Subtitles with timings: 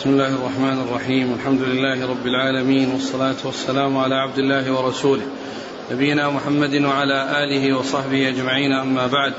[0.00, 1.34] بسم الله الرحمن الرحيم.
[1.34, 5.22] الحمد لله رب العالمين والصلاة والسلام على عبد الله ورسوله
[5.92, 8.72] نبينا محمد وعلى آله وصحبه أجمعين.
[8.72, 9.32] أما بعد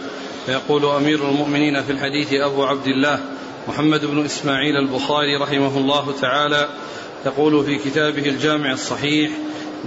[0.45, 3.19] فيقول أمير المؤمنين في الحديث أبو عبد الله
[3.67, 6.69] محمد بن إسماعيل البخاري رحمه الله تعالى
[7.25, 9.31] يقول في كتابه الجامع الصحيح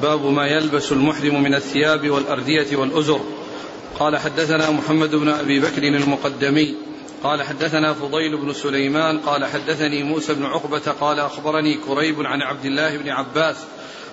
[0.03, 3.21] باب ما يلبس المحرم من الثياب والأردية والأزر.
[3.99, 6.75] قال حدثنا محمد بن أبي بكر المقدمي
[7.25, 12.65] قال حدثنا فضيل بن سليمان قال حدثني موسى بن عقبة قال أخبرني كريب عن عبد
[12.65, 13.57] الله بن عباس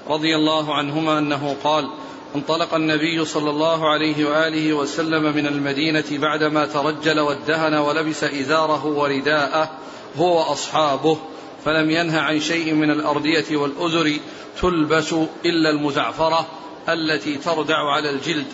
[0.09, 1.89] رضي الله عنهما أنه قال
[2.35, 9.71] انطلق النبي صلى الله عليه وآله وسلم من المدينة بعدما ترجل وادهن ولبس إزاره ورداءه
[10.17, 11.17] هو وأصحابه
[11.65, 14.13] فلم ينه عن شيء من الأردية والأزر
[14.61, 15.13] تلبس
[15.45, 16.47] إلا المزعفرة
[16.89, 18.47] التي تردع على الجلد.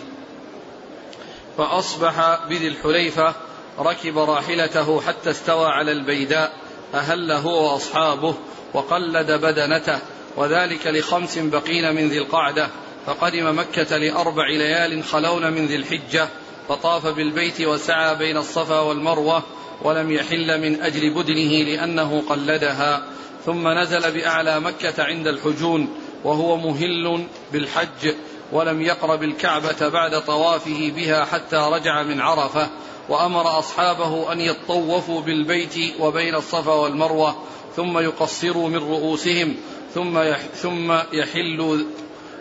[1.58, 3.34] فأصبح بذي الحليفة
[3.78, 6.52] ركب راحلته حتى استوى على البيداء
[6.94, 8.34] أهل هو وأصحابه
[8.74, 9.98] وقلد بدنته
[10.36, 12.68] وذلك لخمس بقين من ذي القعدة
[13.06, 16.28] فقدم مكة لأربع ليال خلون من ذي الحجة
[16.68, 19.42] فطاف بالبيت وسعى بين الصفا والمروة
[19.82, 23.02] ولم يحل من أجل بدنه لأنه قلدها
[23.46, 25.88] ثم نزل بأعلى مكة عند الحجون
[26.24, 28.14] وهو مهل بالحج
[28.52, 32.68] ولم يقرب الكعبة بعد طوافه بها حتى رجع من عرفة
[33.08, 37.34] وأمر أصحابه أن يطوفوا بالبيت وبين الصفا والمروة
[37.76, 39.56] ثم يقصروا من رؤوسهم
[39.94, 40.18] ثم
[40.62, 41.78] ثم يحلوا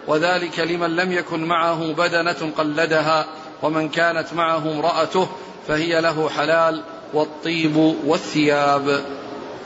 [0.07, 3.25] وذلك لمن لم يكن معه بدنة قلدها
[3.61, 5.27] ومن كانت معه امرأته
[5.67, 9.01] فهي له حلال والطيب والثياب.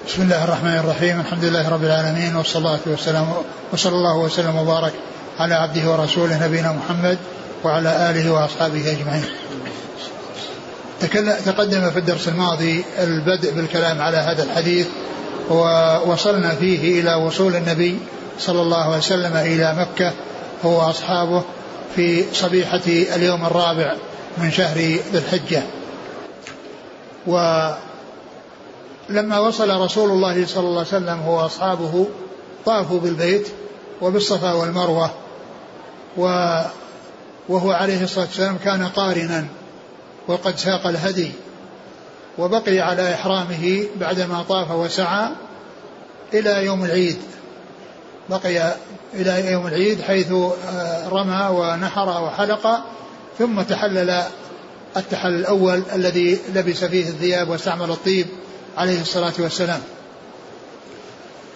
[0.08, 3.34] بسم الله الرحمن الرحيم الحمد لله رب العالمين والصلاة والسلام
[3.74, 4.94] وصلى الله وسلم وبارك
[5.40, 7.18] على عبده ورسوله نبينا محمد
[7.64, 9.26] وعلى آله وأصحابه أجمعين.
[11.46, 14.88] تقدم في الدرس الماضي البدء بالكلام على هذا الحديث
[15.50, 18.00] ووصلنا فيه إلى وصول النبي
[18.40, 20.14] صلى الله عليه وسلم إلى مكة
[20.66, 21.44] هو وأصحابه
[21.96, 23.96] في صبيحة اليوم الرابع
[24.38, 25.64] من شهر ذي الحجة.
[27.28, 27.80] ولما
[29.40, 32.08] وصل رسول الله صلى الله عليه وسلم هو وأصحابه
[32.66, 33.48] طافوا بالبيت
[34.02, 35.12] وبالصفا والمروة
[37.50, 39.46] وهو عليه الصلاة والسلام كان قارنا.
[40.28, 41.32] وقد ساق الهدي
[42.38, 45.30] وبقي على إحرامه بعدما طاف وسعى
[46.34, 47.18] إلى يوم العيد.
[48.30, 48.76] بقي
[49.14, 52.84] إلى يوم العيد حيث آه، رمى ونحر وحلق
[53.40, 54.24] ثم تحلل
[54.98, 58.28] التحلل الأول الذي لبس فيه الثياب واستعمل الطيب
[58.78, 59.82] عليه الصلاة والسلام.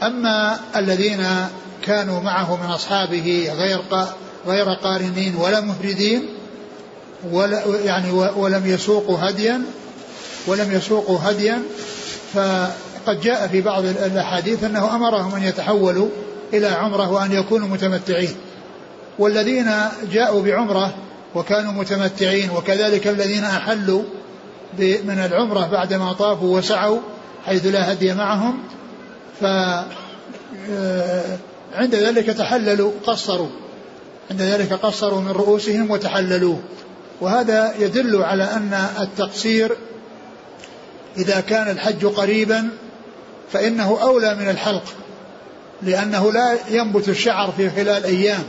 [0.04, 1.28] أما الذين
[1.84, 3.82] كانوا معه من أصحابه غير
[4.48, 6.35] غير قارنين ولا مفردين
[7.32, 9.62] ولا يعني ولم يسوقوا هديا
[10.48, 11.62] ولم يسوقوا هديا
[12.34, 16.10] فقد جاء في بعض الأحاديث أنه أمرهم أن يتحولوا
[16.54, 18.36] إلى عمرة وأن يكونوا متمتعين.
[19.20, 19.72] والذين
[20.12, 20.94] جاءوا بعمرة
[21.36, 24.04] وكانوا متمتعين وكذلك الذين أحلوا
[24.80, 27.00] من العمرة بعدما طافوا وسعوا
[27.46, 28.60] حيث لا هدي معهم
[29.42, 29.46] ف
[30.70, 31.38] آه،
[31.76, 33.50] عند ذلك تحللوا قصروا.
[34.32, 36.58] عند ذلك قصروا من رؤوسهم وتحللوا
[37.22, 39.78] وهذا يدل على أن التقصير
[41.18, 42.70] إذا كان الحج قريبا
[43.52, 44.84] فإنه أولى من الحلق
[45.82, 48.44] لأنه لا ينبت الشعر في خلال أيام.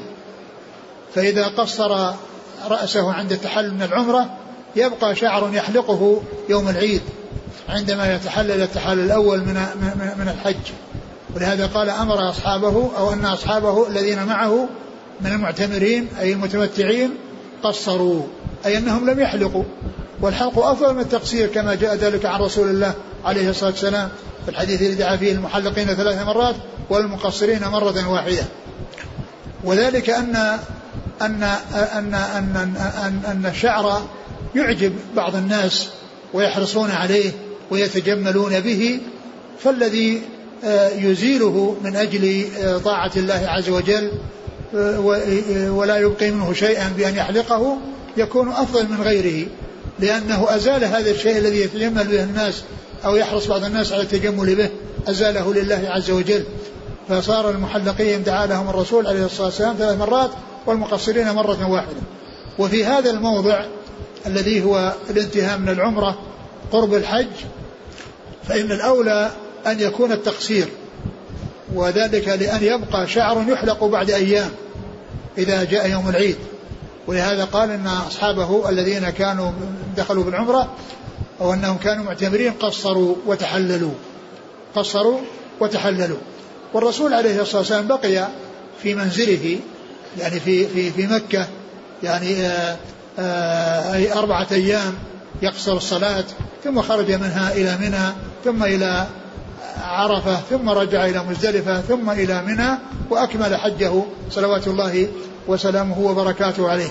[1.15, 2.13] فإذا قصر
[2.69, 4.37] رأسه عند التحلل من العمرة
[4.77, 7.03] يبقى شعر يحلقه يوم العيد
[7.69, 9.55] عندما يتحلل التحلل الأول من
[10.19, 10.73] من الحج.
[11.35, 14.69] ولهذا قال أمر أصحابه أو أن أصحابه الذين معه
[15.21, 17.11] من المعتمرين أي المتمتعين
[17.63, 18.23] قصروا.
[18.67, 19.65] أي أنهم لم يحلقوا.
[20.21, 22.95] والحلق أفضل من التقصير كما جاء ذلك عن رسول الله
[23.25, 24.09] عليه الصلاة والسلام.
[24.45, 26.55] في الحديث الذي دعا فيه المحلقين ثلاث مرات
[26.91, 28.45] والمقصرين مرة واحدة.
[29.65, 30.37] وذلك أن
[31.23, 31.43] أن
[31.75, 34.03] أن أن أن, أن الشعر
[34.55, 35.89] يعجب بعض الناس
[36.35, 37.33] ويحرصون عليه
[37.71, 39.01] ويتجملون به.
[39.59, 40.23] فالذي
[40.65, 44.11] آه، يزيله من أجل آه، طاعة الله عز وجل
[45.69, 47.77] ولا يبقي منه شيئا بأن يحلقه
[48.17, 49.49] يكون أفضل من غيره
[49.99, 52.63] لأنه أزال هذا الشيء الذي يتجمل به الناس
[53.05, 54.71] أو يحرص بعض الناس على التجمل به
[55.09, 56.45] أزاله لله عز وجل.
[57.09, 60.31] فصار المحلقين دعا لهم الرسول عليه الصلاة والسلام ثلاث مرات
[60.67, 62.01] والمقصرين مرة واحدة.
[62.59, 63.65] وفي هذا الموضع
[64.27, 66.19] الذي هو الانتهاء من العمرة
[66.73, 67.27] قرب الحج
[68.49, 69.31] فإن الأولى
[69.67, 70.69] أن يكون التقصير.
[71.75, 74.51] وذلك لأن يبقى شعر يحلق بعد أيام
[75.39, 76.37] إذا جاء يوم العيد.
[77.07, 79.51] ولهذا قال إن أصحابه الذين كانوا
[79.97, 80.73] دخلوا بالعمرة
[81.41, 83.95] أو أنهم كانوا معتمرين قصروا وتحللوا.
[84.75, 85.21] قصروا
[85.61, 86.19] وتحللوا.
[86.75, 88.29] والرسول عليه الصلاة والسلام بقي
[88.83, 89.59] في منزله
[90.19, 91.47] يعني في في في مكة
[92.03, 92.77] يعني آآ
[93.19, 94.95] آآ أي أربعة أيام
[95.43, 96.25] يقصر الصلاة
[96.65, 98.13] ثم خرج منها إلى منى
[98.45, 99.07] ثم إلى
[99.83, 102.79] عرفة ثم رجع إلى مزدلفة ثم إلى منى
[103.11, 104.03] وأكمل حجه.
[104.31, 105.09] صلوات الله
[105.49, 106.89] وسلامه وبركاته عليه.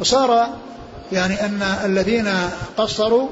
[0.00, 0.48] فصار
[1.12, 2.28] يعني أن الذين
[2.76, 3.28] قصروا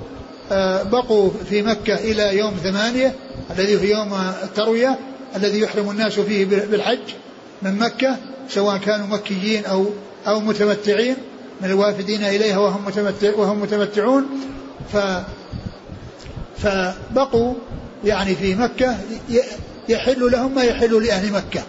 [0.52, 3.14] آه، بقوا في مكة إلى يوم ثمانية
[3.50, 4.98] الذي هو يوم التروية
[5.36, 6.98] الذي يحرم الناس فيه بالحج
[7.62, 8.16] من مكة
[8.48, 9.86] سواء كانوا مكيين أو
[10.26, 11.16] أو متمتعين
[11.60, 14.26] من الوافدين إليها وهم متمتع وهم متمتعون.
[14.92, 14.96] ف
[16.62, 17.54] فبقوا
[18.04, 18.96] يعني في مكة
[19.88, 21.62] يحل لهم ما يحل لأهل مكة.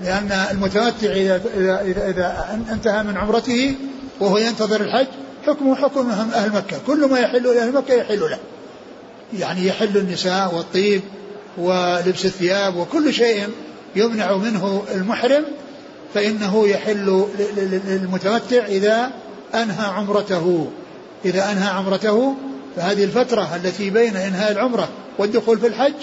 [0.00, 3.74] لأن المتمتع إذا, إذا, إذا انتهى من عمرته
[4.20, 5.06] وهو ينتظر الحج
[5.46, 6.78] حكمه حكم أهل مكة.
[6.86, 8.38] كل ما يحل لأهل مكة يحل له.
[9.38, 11.02] يعني يحل النساء والطيب
[11.58, 13.48] ولبس الثياب وكل شيء
[13.96, 15.44] يمنع منه المحرم
[16.14, 17.26] فإنه يحل
[17.86, 19.10] للمتمتع إذا
[19.54, 20.70] أنهى عمرته.
[21.24, 22.36] إذا أنهى عمرته
[22.76, 24.88] فهذه الفترة التي بين إنهاء العمرة
[25.18, 25.94] والدخول في الحج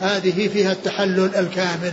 [0.00, 1.92] هذه فيها التحلل الكامل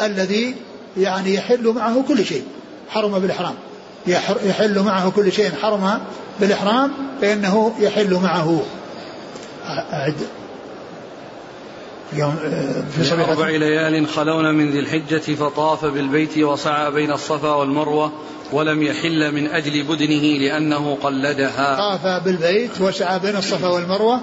[0.00, 0.54] الذي
[0.96, 2.44] يعني يحل معه كل شيء
[2.88, 3.54] حرم بالإحرام.
[4.44, 6.00] يحل معه كل شيء حرم
[6.40, 8.62] بالإحرام فإنه يحل معه.
[9.92, 10.14] أعد.
[12.12, 12.36] يوم
[12.96, 18.12] في صبيحة أربع ليال خلون من ذي الحجة فطاف بالبيت وسعى بين الصفا والمروة
[18.52, 21.76] ولم يحل من أجل بدنه لأنه قلدها.
[21.76, 24.20] طاف بالبيت وسعى بين الصفا والمروة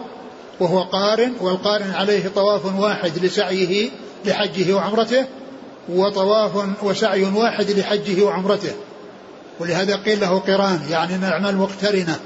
[0.60, 3.90] وهو قارن والقارن عليه طواف واحد لسعيه
[4.26, 5.26] لحجه وعمرته
[5.90, 8.72] وطواف وسعي واحد لحجه وعمرته.
[9.60, 12.20] ولهذا قيل له قران يعني إن الأعمال مقترنة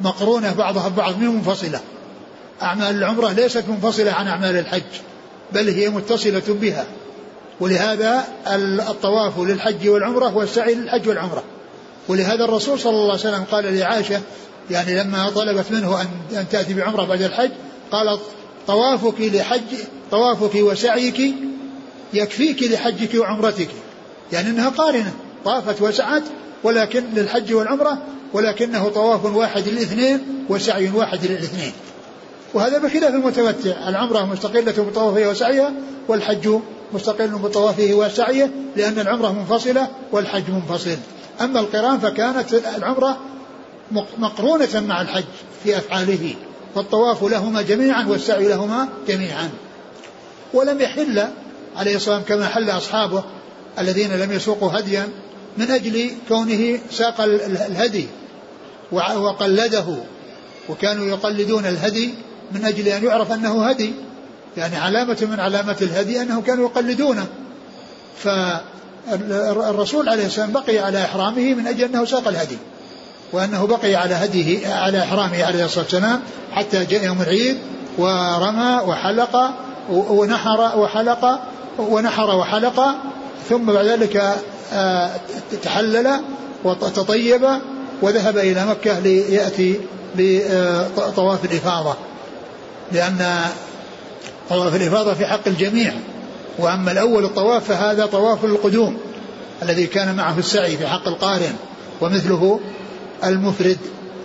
[0.00, 1.80] مقرونة بعضها ببعض من منفصلة.
[2.62, 4.82] أعمال العمرة ليست منفصلة عن أعمال الحج
[5.52, 6.86] بل هي متصلة بها.
[7.60, 8.24] ولهذا
[8.90, 11.42] الطواف للحج والعمرة والسعي للحج والعمرة.
[12.08, 14.20] ولهذا الرسول صلى الله عليه وسلم قال لعائشة
[14.70, 16.00] يعني لما طلبت منه
[16.32, 17.50] ان تأتي بعمرة بعد الحج
[17.92, 18.20] قالت
[18.66, 19.74] طوافك لحج
[20.10, 21.34] طوافك وسعيك
[22.12, 23.68] يكفيك لحجك وعمرتك.
[24.32, 25.12] يعني إنها قارنة
[25.44, 26.22] طافت وسعت
[26.64, 27.98] ولكن للحج والعمرة
[28.32, 31.72] ولكنه طواف واحد للاثنين وسعي واحد للاثنين.
[32.54, 35.72] وهذا بخلاف المتمتع العمرة مستقلة بطوافها وسعيها
[36.08, 36.58] والحج
[36.92, 40.96] مستقل بطوافه وسعيه لأن العمرة منفصلة والحج منفصل.
[41.40, 43.18] أما القران فكانت العمرة
[44.18, 45.24] مقرونة مع الحج
[45.64, 46.34] في أفعاله
[46.74, 49.50] فالطواف لهما جميعا والسعي لهما جميعا.
[50.54, 51.28] ولم يحل
[51.76, 53.24] عليه الصلاة والسلام كما حل أصحابه
[53.78, 55.08] الذين لم يسوقوا هديا
[55.56, 58.06] من أجل كونه ساق الهدي
[58.92, 59.96] وقلده
[60.68, 62.14] وكانوا يقلدون الهدي
[62.52, 63.92] من أجل أن يعرف أنه هدي.
[64.56, 67.26] يعني علامة من علامات الهدي أنهم كانوا يقلدونه.
[68.16, 72.58] فالرسول عليه السلام بقي على إحرامه من أجل أنه ساق الهدي
[73.32, 76.20] وأنه بقي على هديه على إحرامه عليه الصلاة والسلام
[76.52, 77.58] حتى جاء يوم العيد
[77.98, 79.50] ورمى وحلق
[79.90, 81.40] ونحر وحلق
[81.78, 82.94] ونحر وحلق
[83.48, 84.36] ثم بعد ذلك
[84.72, 85.10] آه،
[85.62, 86.20] تحلل
[86.64, 87.48] وتطيب
[88.02, 89.80] وذهب إلى مكة ليأتي
[90.16, 91.96] بطواف الإفاضة
[92.92, 93.40] لأن
[94.48, 95.94] طواف الإفاضة في حق الجميع.
[96.58, 98.98] وأما الأول الطواف فهذا طواف القدوم
[99.62, 101.54] الذي كان معه السعي في حق القارن
[102.00, 102.60] ومثله
[103.24, 103.78] المفرد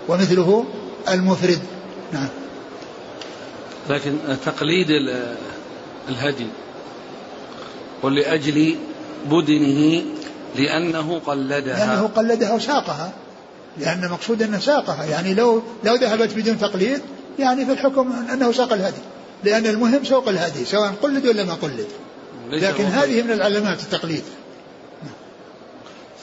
[0.08, 0.66] ومثله
[1.10, 1.60] المفرد.
[2.14, 2.30] نعم.
[3.90, 4.88] لكن تقليد
[6.10, 6.48] الهدي
[8.04, 8.76] ولأجل
[9.32, 10.04] بدنه
[10.56, 11.60] لأنه قلدها.
[11.60, 13.12] لأنه قلدها وساقها.
[13.78, 15.06] لأن مقصود أنه ساقها.
[15.06, 17.02] يعني لو لو ذهبت بدون تقليد
[17.40, 19.02] يعني في الحكم أنه ساق الهدي.
[19.44, 21.88] لأن المهم سوق الهدي سواء قلد ولا ما قلد.
[22.50, 24.24] لكن هذه من العلامات التقليد.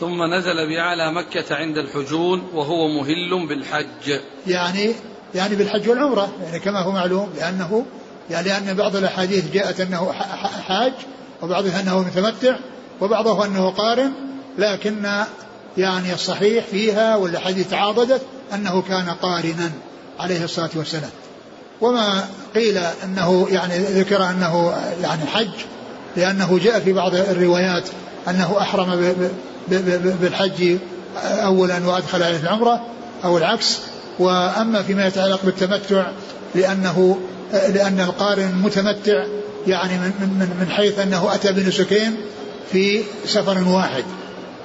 [0.00, 4.20] ثم نزل بأعلى مكة عند الحجون وهو مهل بالحج.
[4.46, 4.94] يعني
[5.34, 7.86] يعني بالحج والعمرة يعني كما هو معلوم لأنه
[8.30, 10.12] يعني لأن بعض الأحاديث جاءت أنه
[10.68, 10.92] حاج
[11.42, 12.56] وبعضها أنه متمتع
[13.00, 14.12] وبعضها أنه قارن
[14.58, 15.24] لكن
[15.78, 18.22] يعني الصحيح فيها والأحاديث تعاضدت
[18.54, 19.70] أنه كان قارنا
[20.18, 21.10] عليه الصلاة والسلام.
[21.80, 25.50] وما قيل أنه يعني ذكر أنه يعني حج
[26.16, 27.88] لأنه جاء في بعض الروايات
[28.28, 29.14] أنه أحرم
[30.20, 30.76] بالحج
[31.24, 32.86] أولا وأدخل عليه العمرة
[33.24, 33.78] أو العكس.
[34.18, 36.06] وأما فيما يتعلق بالتمتع
[36.54, 37.18] لأنه
[37.52, 39.24] لأن القارن متمتع
[39.66, 42.16] يعني من, من, من حيث أنه أتى بنسكين
[42.72, 44.04] في سفر واحد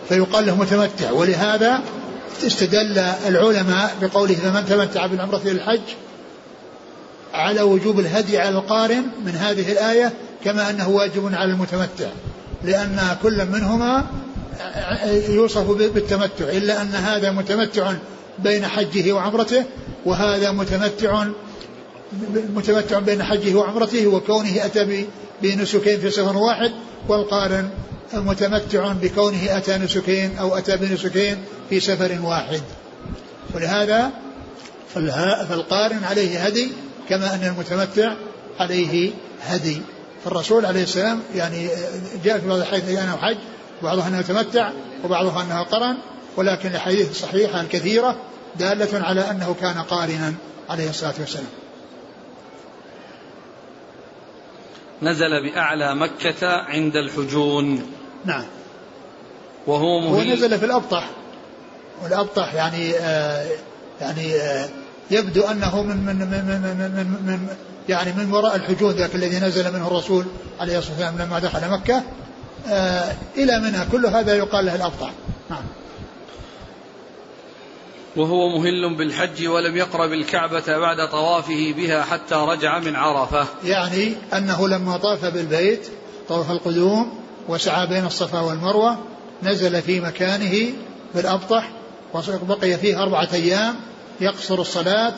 [0.10, 1.12] فيقال له متمتع.
[1.12, 1.80] ولهذا
[2.48, 5.82] استدل العلماء بقوله فمن تمتع بالعمرة إلى الحج
[7.36, 10.14] على وجوب الهدي على القارن من هذه الآية
[10.44, 12.08] كما أنه واجب على المتمتع
[12.64, 14.06] لأن كل منهما
[15.30, 17.94] يوصف بالتمتع إلا أن هذا متمتع
[18.40, 19.64] بين حجه وعمرته
[20.06, 21.26] وهذا متمتع
[22.56, 25.08] متمتع بين حجه وعمرته وكونه أتى
[25.42, 26.72] بنسكين في سفر واحد
[27.08, 27.70] والقارن
[28.14, 31.38] متمتع بكونه أتى نسكين أو أتى بنسكين
[31.70, 32.62] في سفر واحد.
[33.56, 34.12] ولهذا
[35.50, 36.72] فالقارن عليه هدي
[37.10, 38.14] كما أن المتمتع
[38.60, 39.82] عليه هدي.
[40.24, 41.70] فالرسول عليه السلام يعني
[42.24, 43.38] جاء في بعض الحديث أنه حج
[43.82, 44.72] وبعضها أنه تمتع
[45.04, 45.98] وبعضها أنه قرن
[46.38, 48.18] ولكن الحديث الصحيحة الكثيرة
[48.56, 50.34] دالة على أنه كان قارنا
[50.70, 51.48] عليه الصلاة والسلام.
[55.02, 57.92] نزل بأعلى مكة عند الحجون.
[58.26, 58.46] نعم.
[59.68, 61.10] وهو مهل هو نزل في الأبطح.
[62.04, 63.48] والأبطح يعني آه
[64.02, 64.70] يعني آه
[65.12, 67.48] يبدو أنه من من من من, من, من,
[67.90, 70.26] يعني من وراء الحجون ذاك الذي نزل منه الرسول
[70.60, 72.04] عليه الصلاة والسلام لما دخل مكة.
[72.68, 73.88] آه إلى منها.
[73.92, 75.12] كل هذا يقال له الأبطح
[75.50, 75.64] نعم.
[78.16, 83.48] وهو مهل بالحج ولم يقرب الكعبة بعد طوافه بها حتى رجع من عرفة.
[83.64, 85.88] يعني أنه لما طاف بالبيت
[86.28, 88.98] طوف القدوم وسعى بين الصفا والمروة
[89.44, 90.74] نزل في مكانه
[91.14, 91.70] في الأبطح
[92.14, 93.76] وبقي فيه أربعة أيام
[94.22, 95.14] يقصر الصلاة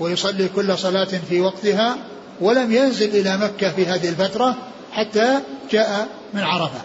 [0.00, 1.96] ويصلي كل صلاة في وقتها
[2.40, 4.56] ولم ينزل إلى مكة في هذه الفترة
[4.92, 5.38] حتى
[5.72, 6.80] جاء من عرفة.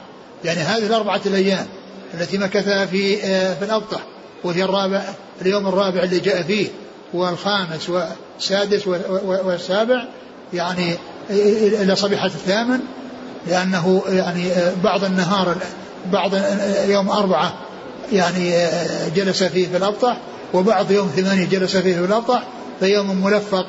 [0.45, 1.65] يعني هذه الأربعة الأيام
[2.13, 3.99] التي مكثها في آه، في الأبطح
[4.43, 5.03] وهي الرابع
[5.41, 6.67] اليوم الرابع اللي جاء فيه
[7.13, 8.87] والخامس والسادس
[9.25, 10.05] والسابع
[10.53, 10.97] يعني
[11.29, 12.79] إلى صبيحة الثامن
[13.47, 14.49] لأنه يعني
[14.83, 15.55] بعض النهار
[16.11, 16.31] بعض
[16.87, 17.53] يوم أربعة
[18.11, 18.53] يعني
[19.15, 20.17] جلس فيه في الأبطح
[20.53, 22.43] وبعض يوم ثمانية جلس فيه في الأبطح
[22.79, 23.65] فيوم ملفق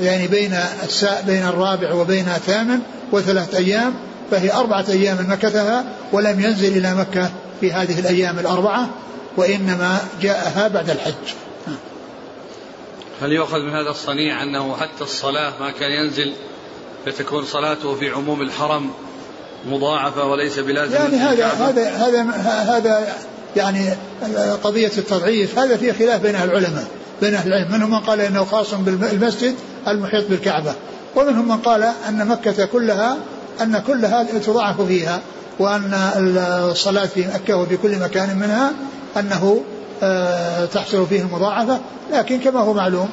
[0.00, 2.78] يعني بين الساء بين الرابع وبين الثامن
[3.12, 3.94] وثلاث أيام
[4.30, 8.88] فهي أربعة أيام مكثها ولم ينزل إلى مكة في هذه الأيام الأربعة
[9.36, 11.34] وإنما جاءها بعد الحج.
[13.22, 16.32] هل يؤخذ من هذا الصنيع أنه حتى الصلاة ما كان ينزل
[17.06, 18.90] فتكون صلاته في عموم الحرم
[19.66, 22.22] مضاعفة وليس بلازم يعني هذا هذا هذا
[22.76, 23.16] هذا
[23.56, 23.90] يعني
[24.64, 26.84] قضية التضعيف هذا فيه خلاف بين العلماء
[27.20, 27.72] بين أهل العلم.
[27.72, 29.54] منهم من قال إنه خاص بالمسجد
[29.88, 30.74] المحيط بالكعبة
[31.16, 33.16] ومنهم من قال أن مكة كلها
[33.62, 35.20] أن كلها تضاعف فيها
[35.58, 35.94] وأن
[36.70, 38.72] الصلاة في مكة وفي كل مكان منها
[39.16, 39.62] أنه
[40.02, 41.78] آه، تحصل فيه المضاعفة.
[42.12, 43.08] لكن كما هو معلوم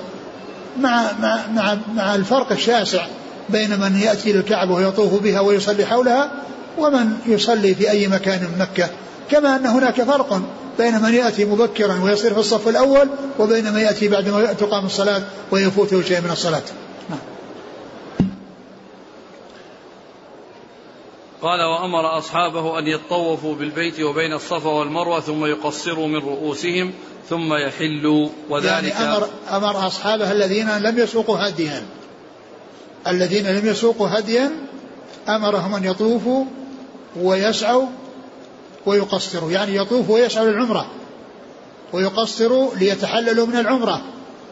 [0.79, 3.05] مع مع مع, مع الفرق الشاسع
[3.49, 6.31] بين من يأتي للكعبة ويطوف بها ويصلي حولها
[6.77, 8.89] ومن يصلي في أي مكان من مكة.
[9.31, 10.41] كما أن هناك فرق
[10.77, 15.23] بين من يأتي مبكرا ويصير في الصف الأول وبين من يأتي بعد ما تقام الصلاة
[15.51, 16.63] ويفوته شيء من الصلاة
[17.09, 17.19] نعم.
[21.41, 26.93] قال وأمر أصحابه أن يطوفوا بالبيت وبين الصفا والمروة ثم يقصروا من رؤوسهم
[27.29, 31.85] ثم يحلوا وذلك يعني أمر, أمر أصحابه الذين لم يسوقوا هديا
[33.07, 34.51] الذين لم يسوقوا هديا
[35.29, 36.45] أمرهم أن يطوفوا
[37.21, 37.87] ويسعوا
[38.85, 40.91] ويقصروا يعني يطوفوا ويسعوا للعمرة.
[41.93, 44.01] ويقصروا ليتحللوا من العمرة.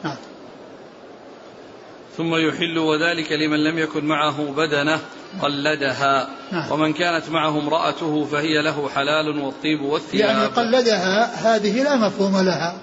[0.03, 0.15] نعم.
[2.17, 4.99] ثم يحل وذلك لمن لم يكن معه بدنة
[5.41, 6.27] قلدها.
[6.51, 6.71] نعم.
[6.71, 10.29] ومن كانت معه امرأته فهي له حلال والطيب والثياب.
[10.29, 12.75] يعني قلدها هذه لا مفهوم لها.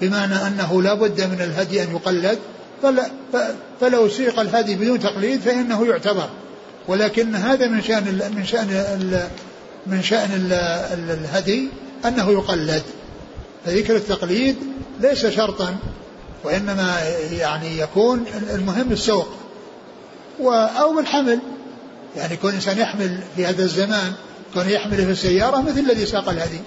[0.00, 2.38] بمعنى أنه لا بد من الهدي أن يقلد.
[3.80, 6.28] فلو سيق الهدي بدون تقليد فإنه يعتبر.
[6.88, 8.68] ولكن هذا من شأن من شأن
[9.86, 10.48] من شأن
[11.10, 11.68] الهدي
[12.04, 12.82] أنه يقلد.
[13.64, 14.56] فذكر التقليد
[15.00, 15.76] ليس شرطا
[16.44, 16.98] وإنما
[17.32, 19.28] يعني يكون المهم السوق.
[20.40, 21.38] أو بالحمل.
[22.16, 24.12] يعني كون إنسان يحمل في هذا الزمان
[24.54, 26.60] كون يحمل في السيارة مثل الذي ساق الهدي.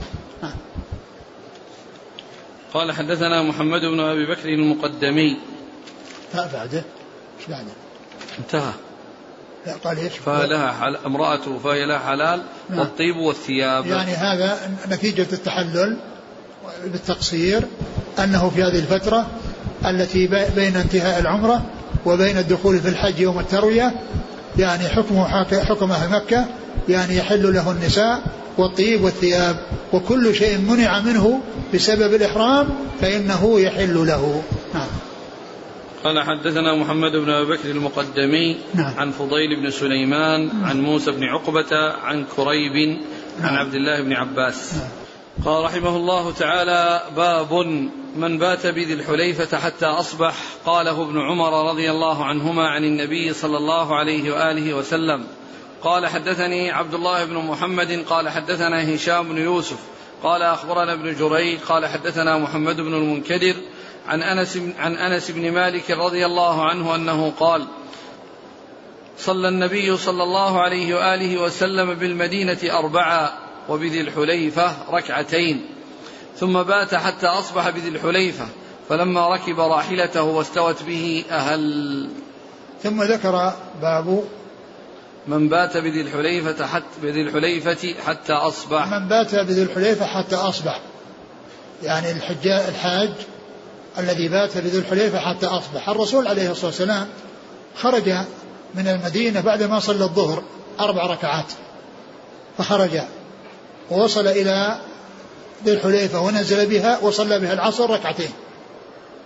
[2.73, 5.37] قال حدثنا محمد بن أبي بكر المقدمي.
[6.33, 6.83] لا بعده.
[7.39, 7.71] إيش بعده؟
[8.39, 8.73] انتهى.
[9.83, 10.95] قال إيش؟ فلها حل...
[11.05, 12.79] امرأته فهي لها حلال نعم.
[12.79, 14.57] والطيب والثياب يعني هذا
[14.91, 15.97] نتيجة التحلل
[16.85, 17.61] بالتقصير
[18.19, 19.27] أنه في هذه الفترة
[19.85, 21.61] التي بين انتهاء العمرة
[22.05, 23.93] وبين الدخول في الحج يوم التروية
[24.57, 26.45] يعني حكمه حكم أهل مكة
[26.89, 28.21] يعني يحل له النساء
[28.57, 29.55] والطيب والثياب
[29.93, 31.41] وكل شيء منع منه
[31.73, 32.69] بسبب الإحرام
[33.01, 34.43] فإنه يحل له
[34.73, 34.87] نعم
[36.03, 38.93] قال حدثنا محمد بن أبي بكر المقدمي نعم.
[38.97, 40.63] عن فضيل بن سليمان نعم.
[40.63, 42.99] عن موسى بن عقبة عن كريب
[43.39, 43.49] نعم.
[43.49, 44.89] عن عبد الله بن عباس نعم.
[45.45, 47.53] قال رحمه الله تعالى باب
[48.15, 53.57] من بات بذي الحليفة حتى أصبح قاله ابن عمر رضي الله عنهما عن النبي صلى
[53.57, 55.23] الله عليه وآله وسلم
[55.81, 59.79] قال حدثني عبد الله بن محمد قال حدثنا هشام بن يوسف
[60.23, 63.55] قال أخبرنا ابن جريج قال حدثنا محمد بن المنكدر
[64.07, 67.67] عن أنس, عن أنس بن مالك رضي الله عنه أنه قال
[69.17, 73.29] صلى النبي صلى الله عليه وآله وسلم بالمدينة أربعا
[73.69, 75.65] وبذي الحليفة ركعتين
[76.37, 78.45] ثم بات حتى أصبح بذي الحليفة
[78.89, 82.09] فلما ركب راحلته واستوت به أهل.
[82.83, 84.23] ثم ذكر باب
[85.27, 88.87] من بات بذي الحليفة حتى بذي الحليفة حتى أصبح.
[88.87, 90.79] من بات بذي الحليفة حتى أصبح.
[91.83, 93.13] يعني الحجاج الحاج
[93.97, 95.89] الذي بات بذي الحليفة حتى أصبح.
[95.89, 97.07] الرسول عليه الصلاة والسلام
[97.75, 98.09] خرج
[98.75, 100.43] من المدينة بعد ما صلى الظهر
[100.79, 101.45] أربع ركعات.
[102.57, 102.99] فخرج
[103.91, 104.77] ووصل إلى
[105.65, 108.31] ذي الحليفة ونزل بها وصلى بها العصر ركعتين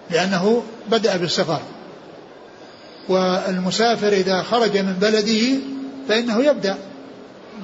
[0.10, 1.60] لأنه بدأ بالسفر.
[3.10, 5.60] والمسافر إذا خرج من بلده
[6.10, 6.78] فإنه يبدأ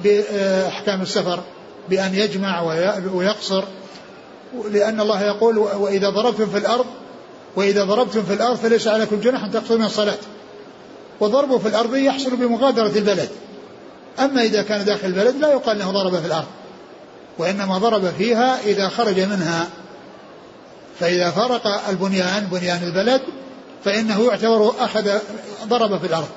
[0.04, 1.40] بأحكام السفر
[1.88, 2.60] بأن يجمع
[3.12, 3.64] ويقصر
[4.70, 6.86] لأن الله يقول وإذا ضربتم في الأرض
[7.56, 10.18] وإذا ضربتم في الأرض فليس عليكم جناح أن تقصروا من الصلاة.
[11.20, 13.28] وضربه في الأرض يحصل بمغادرة البلد.
[14.20, 16.46] أما إذا كان داخل البلد لا يقال أنه ضرب في الأرض.
[17.38, 19.68] وإنما ضرب فيها إذا خرج منها.
[21.00, 23.22] فإذا فرق البنيان بنيان البلد
[23.84, 25.18] فإنه يعتبر أخذ
[25.64, 26.28] ضرب في الأرض.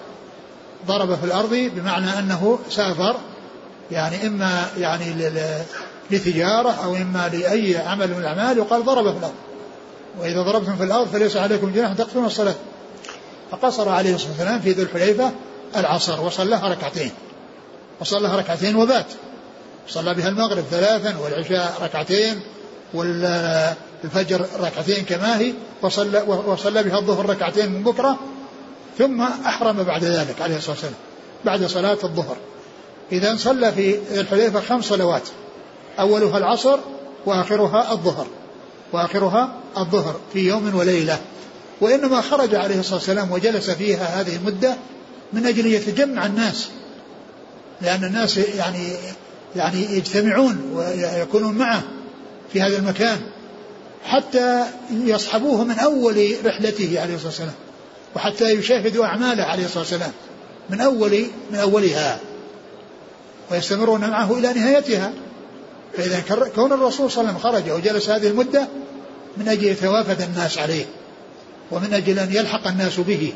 [0.88, 3.16] ضرب في الأرض بمعنى أنه سافر.
[3.92, 5.32] يعني إما يعني
[6.12, 9.34] لتجارة أو إما لأي عمل من الأعمال يقال ضرب في الأرض.
[10.20, 12.56] وإذا ضربتم في الأرض فليس عليكم جناح تقصرون الصلاة.
[13.52, 15.32] فقصر عليه الصلاة والسلام في ذي الحليفة
[15.76, 17.12] العصر وصلىها ركعتين.
[18.02, 19.06] وصلىها ركعتين وبات.
[19.88, 22.42] صلى بها المغرب ثلاثا والعشاء ركعتين
[22.94, 28.18] والفجر ركعتين كما هي وصلى, وصلى بها الظهر ركعتين من بكرة.
[28.98, 30.94] ثم أحرم بعد ذلك عليه الصلاة والسلام
[31.46, 32.38] بعد صلاة الظهر.
[33.12, 35.24] إذا صلى في الحليفة خمس صلوات.
[36.00, 36.80] أولها العصر
[37.26, 38.28] وآخرها الظهر.
[38.94, 41.20] وآخرها الظهر في يوم وليلة.
[41.82, 44.76] وإنما خرج عليه الصلاة والسلام وجلس فيها هذه المدة
[45.34, 46.70] من أجل يتجمع الناس.
[47.82, 48.88] لأن الناس يعني
[49.56, 51.84] يعني يجتمعون ويكونون معه
[52.54, 53.22] في هذا المكان.
[54.04, 57.54] حتى يصحبوه من أول رحلته عليه الصلاة والسلام.
[58.16, 60.12] وحتى يشاهدوا أعماله عليه الصلاة والسلام.
[60.70, 62.20] من أول من أولها.
[63.52, 65.14] ويستمرون معه إلى نهايتها.
[65.94, 66.24] فإذا
[66.56, 68.68] كون الرسول صلى الله عليه وسلم خرج وجلس هذه المدة
[69.38, 70.86] من أجل يتوافد الناس عليه
[71.72, 73.34] ومن أجل أن يلحق الناس به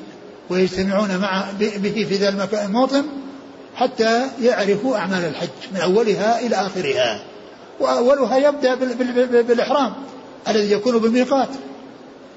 [0.49, 2.29] ويجتمعون مع به في ذا
[2.65, 3.05] الموطن
[3.75, 7.23] حتى يعرفوا أعمال الحج من أولها إلى آخرها.
[7.79, 8.75] وأولها يبدأ
[9.41, 9.93] بالإحرام
[10.47, 11.49] الذي يكون بالميقات.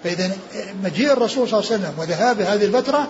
[0.04, 0.30] فإذا
[0.84, 3.08] مجيء الرسول صلى الله عليه وسلم وذهاب هذه الفترة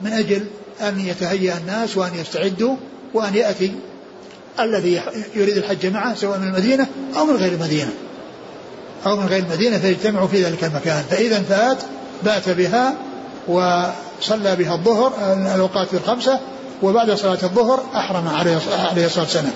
[0.00, 0.46] من أجل
[0.80, 2.76] أن يتهيأ الناس وأن يستعدوا
[3.14, 3.72] وأن يأتي
[4.60, 5.02] الذي
[5.34, 7.90] يريد الحج معه سواء من المدينة أو من غير المدينة.
[9.06, 11.04] أو من غير المدينة فيجتمعوا في ذلك المكان.
[11.10, 11.78] فإذا فات
[12.22, 12.94] بات بها
[13.48, 15.12] وصلى بها الظهر
[15.54, 16.40] الأوقات الخمسة
[16.82, 18.58] وبعد صلاة الظهر أحرم عليه
[18.90, 19.52] عليه الصلاة والسلام.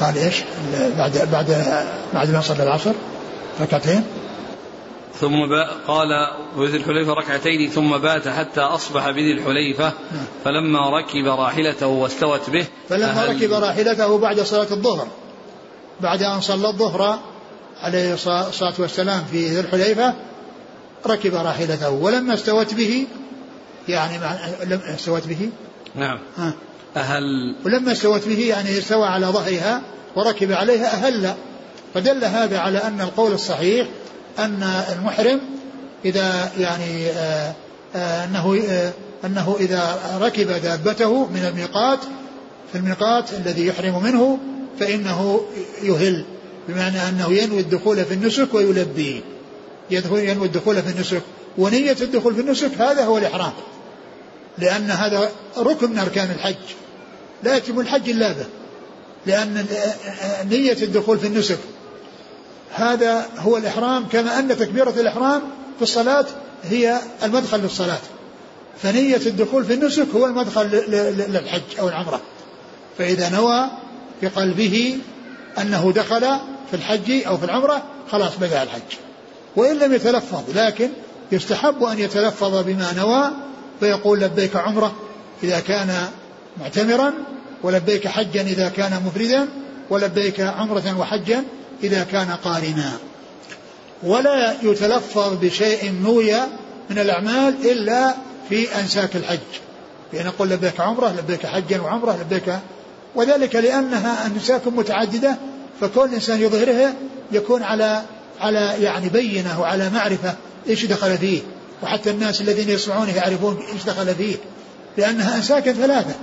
[0.00, 0.34] قال إيش؟
[0.98, 1.64] بعد بعد
[2.14, 2.92] بعد ما صلى العصر
[3.60, 4.04] ركعتين.
[5.20, 5.54] ثم
[5.86, 6.08] قال
[6.56, 9.92] بذي الحليفة ركعتين ثم بات حتى أصبح بذي الحليفة.
[10.44, 15.08] فلما ركب راحلته واستوت به فلما ركب راحلته بعد صلاة الظهر
[16.00, 17.18] بعد أن صلى الظهر
[17.80, 20.14] عليه الصلاة والسلام في ذي الحليفة
[21.06, 23.06] ركب راحلته ولما استوت به
[23.88, 24.18] يعني
[24.64, 25.50] لما استوت به؟
[25.94, 26.18] نعم.
[26.96, 29.82] أهل ولما استوت به يعني استوى على ظهرها
[30.16, 31.34] وركب عليها أهل.
[31.94, 33.86] فدل هذا على أن القول الصحيح
[34.38, 35.40] أن المحرم
[36.04, 37.54] إذا يعني آه
[37.96, 38.92] آه أنه آه
[39.24, 41.98] أنه إذا ركب دابته من الميقات
[42.72, 44.38] في الميقات الذي يحرم منه
[44.80, 45.40] فإنه
[45.82, 46.24] يهل
[46.68, 49.22] بمعنى أنه ينوي الدخول في النسك ويلبي.
[49.90, 51.22] ينوي الدخول في النسك.
[51.58, 53.52] ونية الدخول في النسك هذا هو الإحرام
[54.58, 56.74] لأن هذا ركن من أركان الحج.
[57.42, 58.46] لا يتم الحج إلا به
[59.26, 59.66] لأن
[60.50, 61.58] نية الدخول في النسك
[62.74, 65.42] هذا هو الإحرام كما أن تكبيرة الإحرام
[65.76, 66.26] في الصلاة
[66.64, 67.98] هي المدخل للصلاة.
[68.82, 70.66] فنية الدخول في النسك هو المدخل
[71.28, 72.20] للحج أو العمرة.
[72.98, 73.66] فإذا نوى
[74.20, 74.98] في قلبه
[75.58, 76.20] أنه دخل
[76.70, 78.98] في الحج أو في العمرة خلاص بدأ الحج.
[79.56, 80.88] وإن لم يتلفظ لكن
[81.32, 83.30] يستحب أن يتلفظ بما نوى
[83.80, 84.94] فيقول لبيك عمرة
[85.42, 86.08] إذا كان
[86.60, 87.12] معتمرا
[87.62, 89.48] ولبيك حجا إذا كان مفردا
[89.90, 91.44] ولبيك عمرة وحجا
[91.84, 92.92] إذا كان قارنا.
[94.02, 96.34] ولا يتلفظ بشيء نوي
[96.90, 98.14] من الأعمال إلا
[98.48, 99.38] في أنساك الحج.
[100.12, 102.58] بأن نقول لبيك عمرة لبيك حجا وعمرة لبيك.
[103.14, 105.36] وذلك لأنها أنساك متعددة
[105.80, 106.94] فكون الإنسان يظهرها
[107.32, 108.02] يكون على
[108.40, 110.34] على يعني بينة وعلى معرفة
[110.68, 111.40] إيش دخل فيه.
[111.82, 114.36] وحتى الناس الذين يسمعونه يعرفون إيش دخل فيه.
[114.96, 116.14] لأنها أنساك ثلاثة.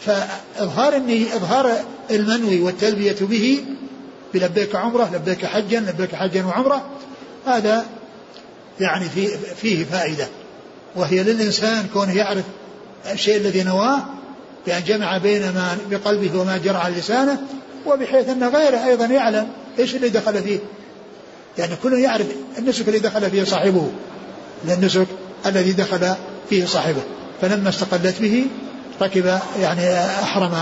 [0.00, 1.02] فإظهار
[1.34, 1.72] إظهار
[2.10, 3.64] المنوي والتلبية به
[4.34, 6.82] بلبيك عمرة لبيك حجا لبيك حجا وعمرة
[7.46, 7.84] هذا
[8.80, 10.28] يعني في فيه فائدة.
[10.96, 12.44] وهي للإنسان كونه يعرف
[13.12, 14.04] الشيء الذي نواه
[14.66, 17.38] بأن جمع بين ما بقلبه وما جرى على لسانه
[17.86, 20.58] وبحيث أن غيره أيضا يعلم إيش اللي دخل فيه.
[21.58, 22.26] يعني كل يعرف
[22.58, 23.90] النسك الذي دخل فيه صاحبه
[24.68, 25.06] النسك
[25.46, 26.14] الذي دخل
[26.50, 27.02] فيه صاحبه.
[27.40, 28.46] فلما استقلت به
[29.02, 30.54] ركب يعني أحرم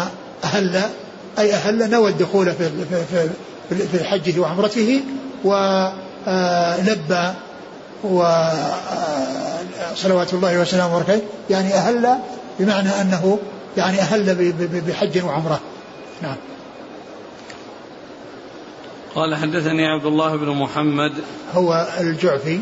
[0.45, 0.83] أهل
[1.39, 3.29] أي أهل نوى الدخول في في في,
[3.69, 5.01] في حجه وعمرته
[5.45, 7.33] ولبى
[8.05, 8.35] وصلوات
[10.35, 11.23] الله وسلامه وبركاته.
[11.51, 12.19] يعني أهل
[12.59, 13.39] بمعنى أنه
[13.77, 14.53] يعني أهل
[14.89, 15.61] بحج وعمرة.
[16.23, 16.37] نعم.
[19.15, 21.13] قال حدثني عبد الله بن محمد
[21.55, 22.61] هو الجعفي.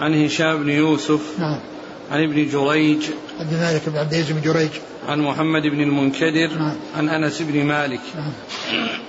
[0.00, 1.60] عن هشام بن يوسف نعم.
[2.12, 3.02] عن ابن جريج
[3.40, 4.70] عبد الملك بن عبد العزيز بن جريج.
[5.08, 6.76] عن محمد بن المنكدر نعم.
[6.96, 8.00] عن أنس بن مالك.
[8.16, 8.32] نعم.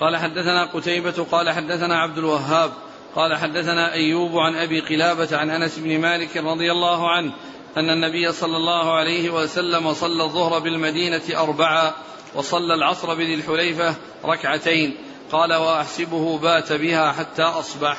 [0.00, 2.72] قال حدثنا قتيبة قال حدثنا عبد الوهاب
[3.16, 7.32] قال حدثنا أيوب عن أبي قلابة عن أنس بن مالك رضي الله عنه
[7.76, 11.94] أن النبي صلى الله عليه وسلم صلى الظهر بالمدينة أربعة
[12.34, 14.96] وصلى العصر بذي الحليفة ركعتين.
[15.32, 17.96] قال وأحسبه بات بها حتى أصبح.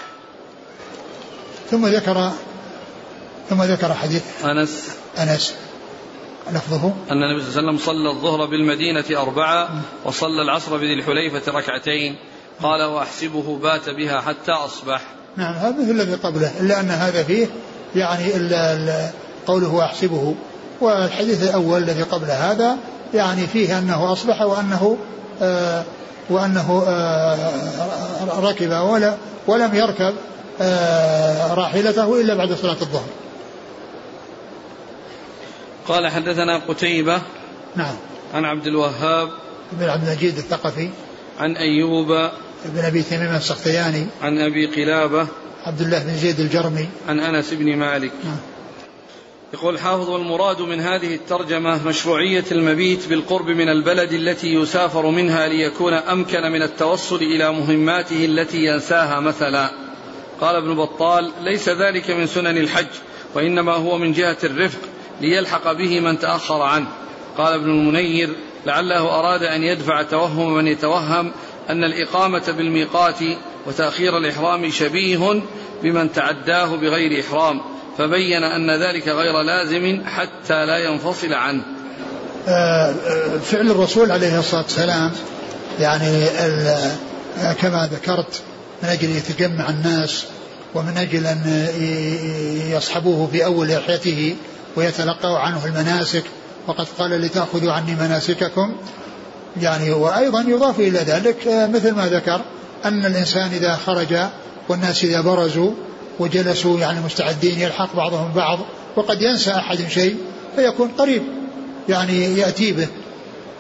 [1.71, 2.31] ثم ذكر
[3.49, 4.97] ثم ذكر حديث أنس.
[5.17, 5.55] أنس.
[6.53, 6.93] لفظه.
[7.11, 9.69] أن النبي صلى الله عليه وسلم صلى الظهر بالمدينة أربعة
[10.05, 12.15] وصلى العصر بذي الحليفة ركعتين.
[12.63, 15.01] قال وأحسبه بات بها حتى أصبح.
[15.37, 17.47] نعم هذا مثل الذي قبله إلا أن هذا فيه
[17.95, 19.11] يعني إلا
[19.47, 20.35] قوله أحسبه.
[20.81, 22.77] والحديث الأول الذي قبل هذا
[23.13, 24.97] يعني فيه أنه أصبح وأنه
[25.41, 25.83] آه
[26.29, 27.49] وأنه آه
[28.39, 29.15] ركب ولا
[29.47, 30.13] ولم يركب
[30.61, 33.05] آه راحلته إلا بعد صلاة الظهر.
[35.87, 37.21] قال حدثنا قتيبة
[37.75, 37.95] نعم.
[38.33, 39.29] عن عبد الوهاب
[39.71, 40.89] بن عبد المجيد الثقفي
[41.39, 42.07] عن أيوب
[42.65, 45.27] بن أبي تميم السختياني عن أبي قلابة
[45.65, 48.11] عبد الله بن زيد الجرمي عن أنس بن مالك.
[48.23, 48.37] نعم.
[49.53, 55.93] يقول الحافظ والمراد من هذه الترجمة مشروعية المبيت بالقرب من البلد التي يسافر منها ليكون
[55.93, 59.71] أمكن من التوصل إلى مهماته التي ينساها مثلا.
[60.41, 62.87] قال ابن بطال ليس ذلك من سنن الحج
[63.35, 64.79] وإنما هو من جهة الرفق
[65.21, 66.87] ليلحق به من تأخر عنه.
[67.37, 71.31] قال ابن المنير لعله أراد أن يدفع توهم من يتوهم
[71.69, 73.19] أن الإقامة بالميقات
[73.67, 75.41] وتأخير الإحرام شبيه
[75.83, 77.61] بمن تعداه بغير إحرام
[77.97, 81.63] فبين أن ذلك غير لازم حتى لا ينفصل عنه.
[83.41, 85.11] فعل الرسول عليه الصلاة والسلام
[85.79, 86.25] يعني
[87.61, 88.41] كما ذكرت
[88.83, 90.25] من أجل يتجمع الناس
[90.75, 91.67] ومن أجل أن
[92.71, 94.35] يصحبوه في أول لحيته
[94.75, 96.23] ويتلقوا عنه المناسك.
[96.67, 98.75] وقد قال لتأخذوا عني مناسككم.
[99.61, 102.41] يعني وأيضا يضاف إلى ذلك مثل ما ذكر
[102.85, 104.17] أن الإنسان إذا خرج
[104.69, 105.71] والناس إذا برزوا
[106.19, 108.59] وجلسوا يعني مستعدين يلحق بعضهم بعض
[108.95, 110.17] وقد ينسى أحد شيء
[110.55, 111.23] فيكون قريب
[111.89, 112.87] يعني يأتي به.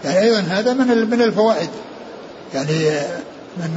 [0.03, 1.69] يعني أيضا هذا من من الفوائد.
[2.53, 2.99] يعني
[3.57, 3.69] من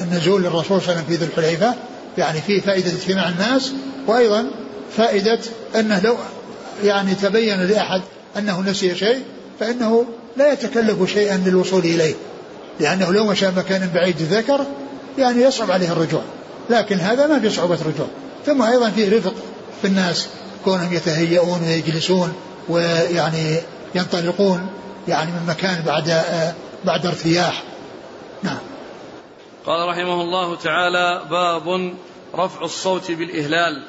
[0.00, 1.74] من نزول الرسول صلى الله عليه وسلم في ذي الحليفة.
[2.18, 3.72] يعني فيه فائدة اجتماع الناس
[4.06, 4.50] وأيضا
[4.96, 5.38] فائدة
[5.74, 6.16] أنه لو
[6.84, 8.02] يعني تبين لأحد
[8.38, 9.22] أنه نسي شيء
[9.60, 12.14] فإنه لا يتكلف شيئا للوصول إليه.
[12.80, 14.60] لأنه لو مشى مكان بعيد ذكر
[15.18, 16.22] يعني يصعب عليه الرجوع.
[16.70, 18.06] لكن هذا ما في صعوبة رجوع.
[18.46, 19.34] ثم أيضا فيه رفق
[19.82, 20.28] في الناس
[20.64, 22.32] كونهم يتهيئون ويجلسون
[22.68, 23.56] ويعني
[23.94, 24.66] ينطلقون
[25.08, 26.22] يعني من مكان بعد
[26.84, 27.62] بعد ارتياح.
[28.42, 28.58] نعم.
[29.66, 31.94] قال رحمه الله تعالى باب
[32.34, 33.84] رفع الصوت بالإهلال.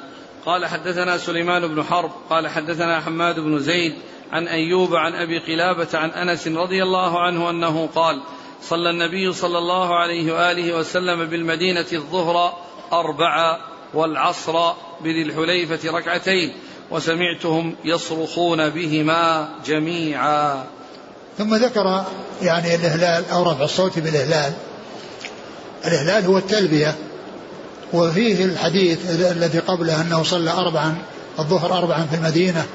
[0.46, 3.94] قال حدثنا سليمان بن حرب قال حدثنا حماد بن زيد
[4.32, 8.22] عن أيوب عن أبي قلابة عن أنس رضي الله عنه أنه قال
[8.62, 12.52] صلى النبي صلى الله عليه وآله وسلم بالمدينة الظهر
[12.92, 13.58] أربعة
[13.94, 16.52] والعصر بذي الحليفة ركعتين
[16.90, 20.64] وسمعتهم يصرخون بهما جميعا.
[21.38, 22.04] ثم ذكر
[22.42, 24.52] يعني الإهلال أو رفع الصوت بالإهلال.
[25.84, 26.96] الإهلال هو التلبية.
[27.92, 30.94] وفيه الحديث الذي قبله أنه صلى أربعا
[31.38, 32.66] الظهر أربعا في المدينة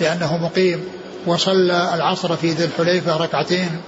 [0.00, 0.84] لأنه مقيم
[1.26, 3.80] وصلى العصر في ذي الحليفة ركعتين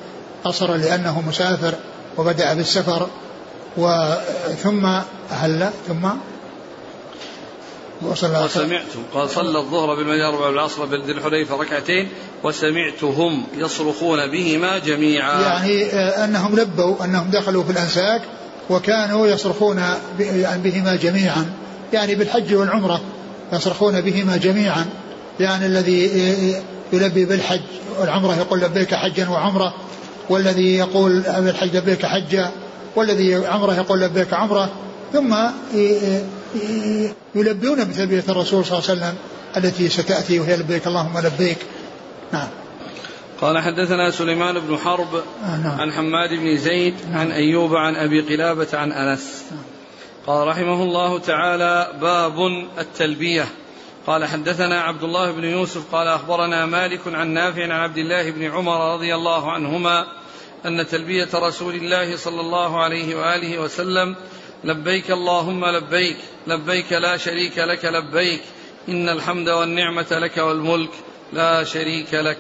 [0.45, 1.75] قصر لأنه مسافر
[2.17, 3.09] وبدأ بالسفر
[3.77, 4.87] وثم
[5.31, 6.09] هل ثم؟
[8.03, 12.09] وصلى وسمعتم قال صلى الظهر بالمدينة والعصر بلد الحليفة ركعتين
[12.45, 15.41] وسمعتهم يصرخون بهما جميعا.
[15.41, 18.23] يعني آه، أنهم لبوا أنهم دخلوا في الأنساك
[18.71, 19.83] وكانوا يصرخون
[20.21, 21.47] يعني بهما جميعا.
[21.93, 23.01] يعني بالحج والعمرة
[23.53, 24.87] يصرخون بهما جميعا.
[25.41, 26.11] يعني الذي
[26.93, 27.61] يلبي بالحج
[28.01, 29.75] والعمرة يقول لبيك حجا وعمرة.
[30.29, 32.51] والذي يقول بالحج لبيك حجا.
[32.97, 34.71] والذي عمرة يقول لبيك عمرة.
[35.13, 35.37] ثم
[37.35, 39.15] يلبون بتلبية الرسول صلى الله عليه وسلم
[39.57, 41.59] التي ستأتي وهي لبيك اللهم لبيك.
[42.33, 42.49] نعم.
[43.41, 45.81] قال حدثنا سليمان بن حرب آه نعم.
[45.81, 47.19] عن حماد بن زيد نعم.
[47.19, 49.63] عن أيوب عن أبي قلابة عن أنس نعم.
[50.27, 52.47] قال رحمه الله تعالى باب
[52.79, 53.47] التلبية
[54.07, 58.43] قال حدثنا عبد الله بن يوسف قال أخبرنا مالك عن نافع عن عبد الله بن
[58.45, 60.07] عمر رضي الله عنهما
[60.67, 64.17] أن تلبية رسول الله صلى الله عليه وآله وسلم
[64.65, 68.41] لبيك اللهم لبيك لبيك لا شريك لك لبيك
[68.89, 70.91] إن الحمد والنعمة لك والملك
[71.33, 72.39] لا شريك لك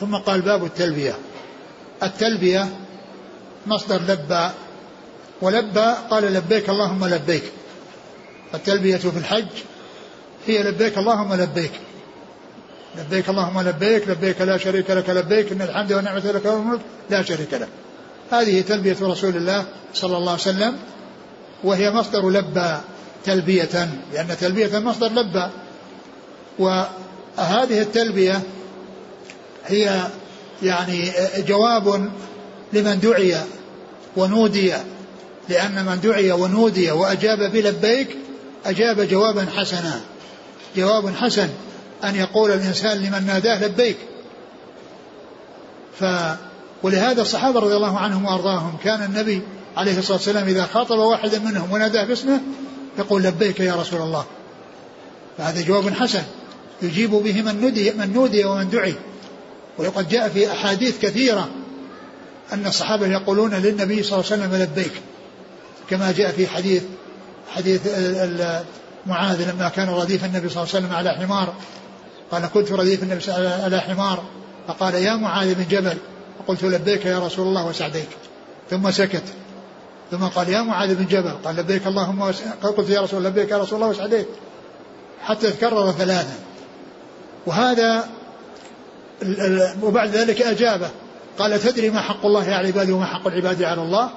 [0.00, 1.14] ثم قال باب التلبية.
[2.02, 2.68] التلبية
[3.66, 4.50] مصدر لبى
[5.42, 7.42] ولبى قال لبيك اللهم لبيك.
[8.54, 9.46] التلبية في الحج
[10.46, 11.72] هي لبيك اللهم لبيك.
[12.98, 16.80] لبيك اللهم لبيك لبيك لا شريك لك لبيك إن الحمد والنعمة لك والملك
[17.10, 17.68] لا شريك لك.
[18.32, 20.76] هذه تلبية رسول الله صلى الله عليه وسلم
[21.64, 22.76] وهي مصدر لبى
[23.24, 25.46] تلبية لأن تلبية مصدر لبى
[26.58, 28.42] وهذه التلبية
[29.66, 30.06] هي
[30.62, 32.10] يعني جواب
[32.72, 33.36] لمن دعي
[34.16, 34.72] ونودي
[35.48, 38.16] لأن من دعي ونودي وأجاب بلبيك
[38.66, 40.00] أجاب جوابا حسنا.
[40.76, 41.48] جواب حسن
[42.04, 43.96] أن يقول الإنسان لمن ناداه لبيك.
[46.00, 46.04] ف
[46.82, 49.42] ولهذا الصحابة رضي الله عنهم وأرضاهم كان النبي
[49.76, 52.40] عليه الصلاة والسلام إذا خاطب واحدا منهم وناداه باسمه
[52.98, 54.24] يقول لبيك يا رسول الله.
[55.38, 56.22] فهذا جواب حسن
[56.82, 58.94] يجيب به من نودي من نودي ومن دعي.
[59.78, 61.48] وقد جاء في أحاديث كثيرة
[62.52, 64.92] أن الصحابة يقولون للنبي صلى الله عليه وسلم لبيك
[65.90, 66.82] كما جاء في حديث
[67.48, 67.80] حديث
[69.06, 71.54] معاذ لما كان رديف النبي صلى الله عليه وسلم على حمار.
[72.30, 74.24] قال كنت رديف النبي صلى الله عليه وسلم على حمار.
[74.68, 75.96] فقال يا معاذ بن جبل.
[76.38, 78.08] فقلت لبيك يا رسول الله وسعديك.
[78.70, 79.22] ثم سكت.
[80.10, 81.32] ثم قال يا معاذ بن جبل.
[81.44, 82.42] قال لبيك اللهم وس...
[82.62, 84.26] قلت يا رسول لبيك يا رسول الله وسعديك.
[85.22, 86.34] حتى تكرر ثلاثا
[87.46, 88.08] وهذا
[89.82, 90.90] وبعد ذلك أجابه.
[91.38, 94.10] قال تدري ما حق الله على عباده وما حق العباد على الله؟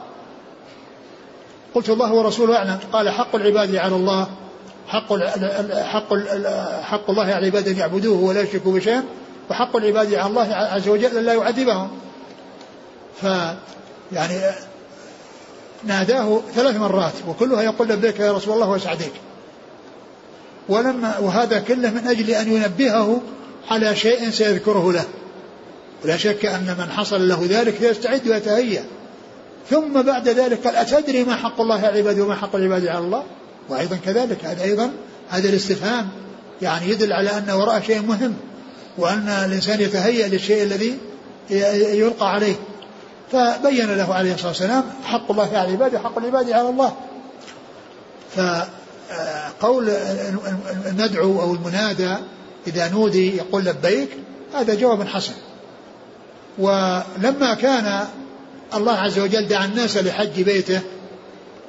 [1.75, 2.79] قلت الله ورسوله أعلم.
[2.93, 4.27] قال حق العباد على الله
[4.87, 5.13] حق
[5.83, 6.13] حق
[6.81, 9.01] حق الله على العباد أن يعبدوه ولا يشركوا بشيء
[9.49, 11.89] وحق العباد على الله عز وجل أن لا يعذبهم.
[13.21, 13.25] ف
[14.11, 14.41] يعني
[15.83, 19.13] ناداه ثلاث مرات وكلها يقول لبيك يا رسول الله وسعديك
[20.69, 23.21] ولما وهذا كله من أجل أن ينبهه
[23.67, 25.05] على شيء سيذكره له.
[26.03, 28.83] ولا شك أن من حصل له ذلك يستعد ويتهيأ.
[29.69, 33.23] ثم بعد ذلك قال أتدري ما حق الله على العباد وما حق العباد على الله؟
[33.69, 34.45] وأيضا كذلك.
[34.45, 34.91] هذا أيضا
[35.29, 36.09] هذا الاستفهام.
[36.61, 38.33] يعني يدل على أن وراء شيء مهم
[38.97, 40.97] وأن الإنسان يتهيأ للشيء الذي
[41.99, 42.55] يلقى عليه.
[43.31, 46.93] فبين له عليه الصلاة والسلام حق الله على العباد وحق العباد على الله.
[48.35, 49.89] فقول
[50.85, 52.15] الندعو أو المنادى
[52.69, 54.09] إذا نودي يقول لبيك
[54.53, 55.33] هذا جواب حسن.
[56.57, 58.07] ولما كان
[58.73, 60.81] الله عز وجل دعا الناس لحج بيته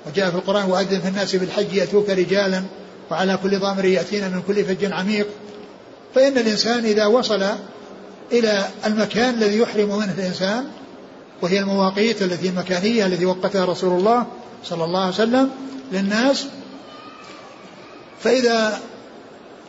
[0.07, 2.63] وجاء في القرآن وأذن في الناس بالحج يأتوك رجالا
[3.11, 5.27] وعلى كل ضامر يأتينا من كل فج عميق.
[6.15, 7.45] فإن الإنسان إذا وصل
[8.33, 10.65] إلى المكان الذي يحرم منه الإنسان
[11.43, 14.27] وهي المواقيت التي المكانية التي وقتها رسول الله
[14.65, 15.51] صلى الله عليه وسلم
[15.93, 16.47] للناس
[18.21, 18.81] فإذا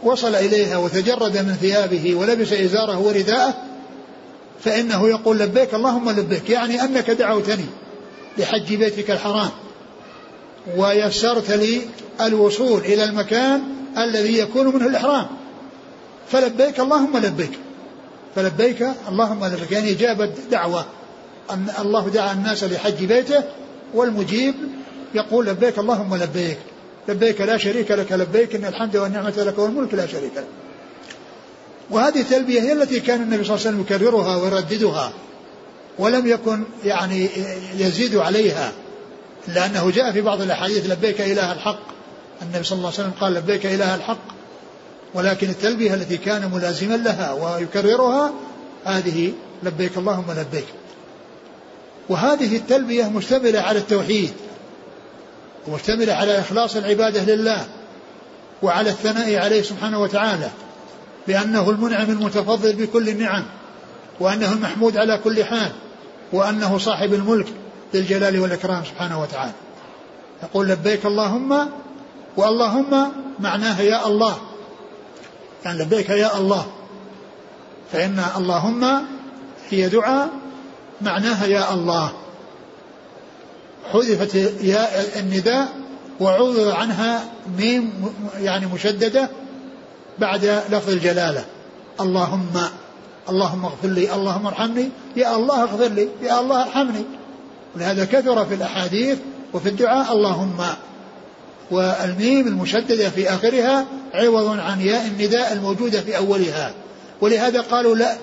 [0.04, 3.54] وصل إليها وتجرد من ثيابه ولبس إزاره ورداءه
[4.64, 7.66] فإنه يقول لبيك اللهم لبيك يعني أنك دعوتني
[8.38, 9.50] لحج بيتك الحرام
[10.78, 11.82] ويسرت لي
[12.22, 13.62] الوصول إلى المكان
[13.98, 15.28] الذي يكون منه الإحرام.
[16.32, 17.60] فلبيك اللهم لبيك
[18.36, 20.86] فلبيك اللهم لبيك يعني إجابة دعوة
[21.52, 23.44] أن الله دعا الناس لحج بيته
[23.94, 24.56] والمجيب
[25.16, 26.58] يقول لبيك اللهم لبيك.
[27.08, 30.48] لبيك لا شريك لك لبيك إن الحمد والنعمة لك والملك لا شريك لك.
[31.90, 35.14] وهذه التلبية هي التي كان النبي صلى الله عليه وسلم يكررها ويرددها
[36.00, 37.30] ولم يكن يعني
[37.78, 38.72] يزيد عليها
[39.48, 41.80] لأنه جاء في بعض الأحاديث لبيك إله الحق.
[42.42, 44.42] النبي صلى الله عليه وسلم قال لبيك إله الحق
[45.14, 48.34] ولكن التلبية التي كان ملازما لها ويكررها
[48.86, 49.34] هذه
[49.64, 50.66] لبيك اللهم لبيك.
[52.10, 54.34] وهذه التلبية مشتملة على التوحيد.
[55.68, 57.66] ومشتملة على إخلاص العبادة لله
[58.62, 60.50] وعلى الثناء عليه سبحانه وتعالى
[61.28, 63.46] بأنه المنعم المتفضل بكل النعم
[64.20, 65.72] وأنه المحمود على كل حال
[66.34, 67.48] وأنه صاحب الملك
[67.94, 69.52] ذي الجلال والإكرام سبحانه وتعالى.
[70.44, 71.70] يقول لبيك اللهم
[72.38, 74.38] واللهم معناها يا الله.
[75.66, 76.66] يعني لبيك يا الله.
[77.92, 79.06] فإن اللهم
[79.70, 80.30] هي دعاء
[81.02, 82.12] معناها يا الله.
[83.94, 85.68] حذفت ياء النداء
[86.20, 87.24] وعوض عنها
[87.58, 89.30] ميم يعني مشددة
[90.20, 91.46] بعد لفظ الجلالة.
[92.02, 92.50] اللهم
[93.30, 97.04] اللهم اغفر لي اللهم ارحمني يا الله اغفر لي يا الله ارحمني.
[97.76, 99.18] ولهذا كثر في الأحاديث
[99.54, 100.58] وفي الدعاء اللهم.
[101.72, 106.74] والميم المشددة في آخرها عوض عن ياء النداء الموجودة في أولها.
[107.22, 108.18] ولهذا قالوا لا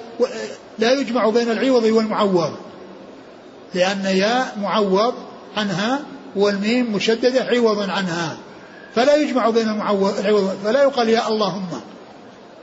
[0.78, 2.52] لا يجمع بين العوض والمعوض.
[3.74, 5.14] لأن ياء معوض
[5.58, 6.00] عنها
[6.36, 8.36] والميم مشددة عوض عنها.
[8.94, 11.68] فلا يجمع بين العوض فلا يقال يا اللهم.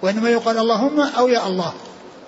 [0.01, 1.73] وإنما يقال اللهم أو يا الله.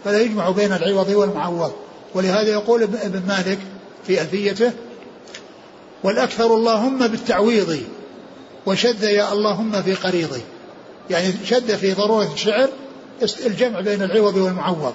[0.06, 1.73] فلا يجمع بين العوض والمعوض.
[2.13, 3.60] ولهذا يقول ابن مالك
[4.08, 4.71] في ألفيته
[6.03, 7.80] والأكثر اللهم بالتعويض
[8.65, 10.41] وشد يا اللهم في قريضي
[11.10, 12.69] يعني شد في ضرورة الشعر
[13.45, 14.93] الجمع بين العوض والمعوض.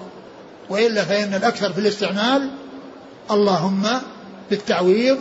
[0.69, 2.49] وإلا فإن الأكثر في الاستعمال
[3.31, 3.83] اللهم
[4.49, 5.17] بالتعويض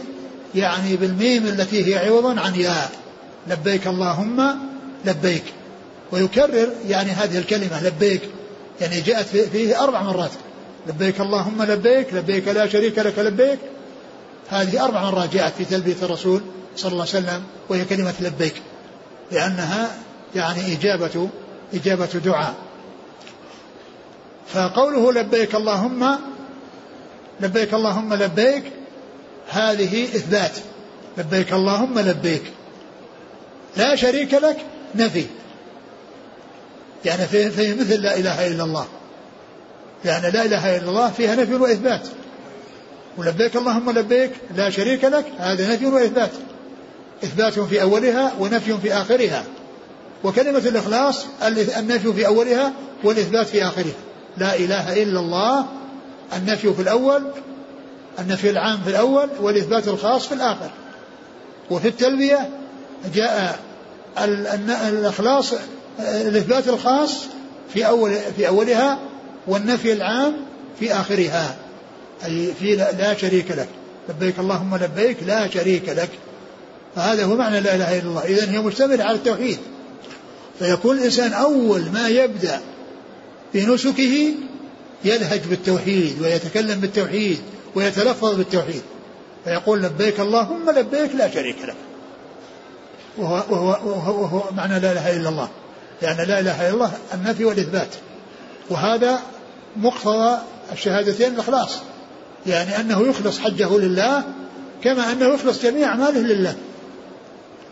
[0.54, 2.90] يعني بالميم التي هي عوض عن ياء.
[3.46, 4.58] لبيك اللهم
[5.04, 5.44] لبيك.
[6.12, 8.20] ويكرر يعني هذه الكلمة لبيك.
[8.80, 10.30] يعني جاءت فيه أربع مرات.
[10.86, 12.14] لبيك اللهم لبيك.
[12.14, 13.58] لبيك لا شريك لك لبيك.
[14.48, 16.40] هذه أربع مرات جاءت في تلبية الرسول
[16.76, 18.54] صلى الله عليه وسلم وهي كلمة لبيك.
[19.32, 19.90] لأنها
[20.34, 21.28] يعني إجابة
[21.74, 22.54] إجابة دعاء.
[24.54, 26.18] فقوله لبيك اللهم
[27.40, 28.64] لبيك اللهم لبيك
[29.52, 30.52] هذه إثبات.
[31.18, 32.42] لبيك اللهم لبيك.
[33.76, 34.56] لا شريك لك
[34.94, 35.24] نفي.
[37.04, 38.86] يعني في, في مثل لا إله إلا الله.
[40.04, 42.08] يعني لا إله إلا الله فيها نفي وإثبات.
[43.18, 46.30] ولبيك اللهم لبيك لا شريك لك هذا نفي وإثبات.
[47.24, 49.44] إثبات في أولها ونفي في آخرها.
[50.24, 51.26] وكلمة الإخلاص
[51.78, 52.72] النفي في أولها
[53.04, 53.94] والإثبات في آخرها.
[54.36, 55.66] لا إله إلا الله
[56.36, 57.22] النفي في الأول
[58.18, 60.70] النفي العام في الأول والإثبات الخاص في الآخر.
[61.70, 62.48] وفي التلبية
[63.14, 63.58] جاء
[64.18, 65.52] الإخلاص
[66.00, 67.24] الإثبات الخاص
[67.74, 68.98] في أول في أولها
[69.46, 70.36] والنفي العام
[70.80, 71.56] في آخرها.
[72.24, 73.68] أي في لا شريك لك.
[74.08, 76.10] لبيك اللهم لبيك لا شريك لك.
[76.96, 78.24] فهذا هو معنى لا إله إلا الله.
[78.24, 79.58] إذن هي مشتملة على التوحيد.
[80.58, 82.60] فيكون الإنسان أول ما يبدأ
[83.52, 84.34] في نسكه
[85.04, 87.38] يلهج بالتوحيد ويتكلم بالتوحيد.
[87.74, 88.82] ويتلفظ بالتوحيد.
[89.44, 91.76] فيقول لبيك اللهم لبيك لا شريك لك.
[93.18, 95.48] وهو, وهو, وهو, وهو معنى لا إله إلا الله.
[96.02, 97.88] يعني لا إله إلا الله النفي والإثبات.
[98.70, 99.20] وهذا
[99.76, 100.38] مقتضى
[100.72, 101.78] الشهادتين الإخلاص.
[102.46, 104.22] يعني أنه يخلص حجه لله
[104.84, 106.56] كما أنه يخلص جميع أعماله لله.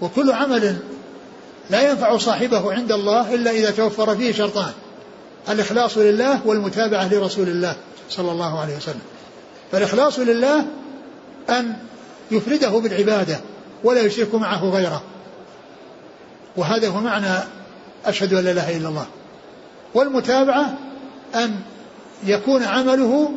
[0.00, 0.76] وكل عمل
[1.70, 4.72] لا ينفع صاحبه عند الله إلا إذا توفر فيه شرطان.
[5.48, 7.76] الإخلاص لله والمتابعة لرسول الله
[8.10, 9.00] صلى الله عليه وسلم.
[9.72, 10.66] فالإخلاص لله
[11.50, 11.76] أن
[12.30, 13.40] يفرده بالعبادة
[13.84, 15.02] ولا يشرك معه غيره.
[16.56, 17.38] وهذا هو معنى
[18.06, 19.06] أشهد أن لا إله إلا الله.
[19.94, 20.74] والمتابعة
[21.34, 21.56] أن
[22.24, 23.32] يكون عمله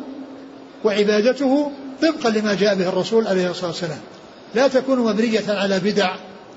[0.84, 1.70] وعبادته
[2.02, 4.00] طبقا لما جاء به الرسول عليه الصلاة والسلام.
[4.54, 6.16] لا تكون مبنية على بدع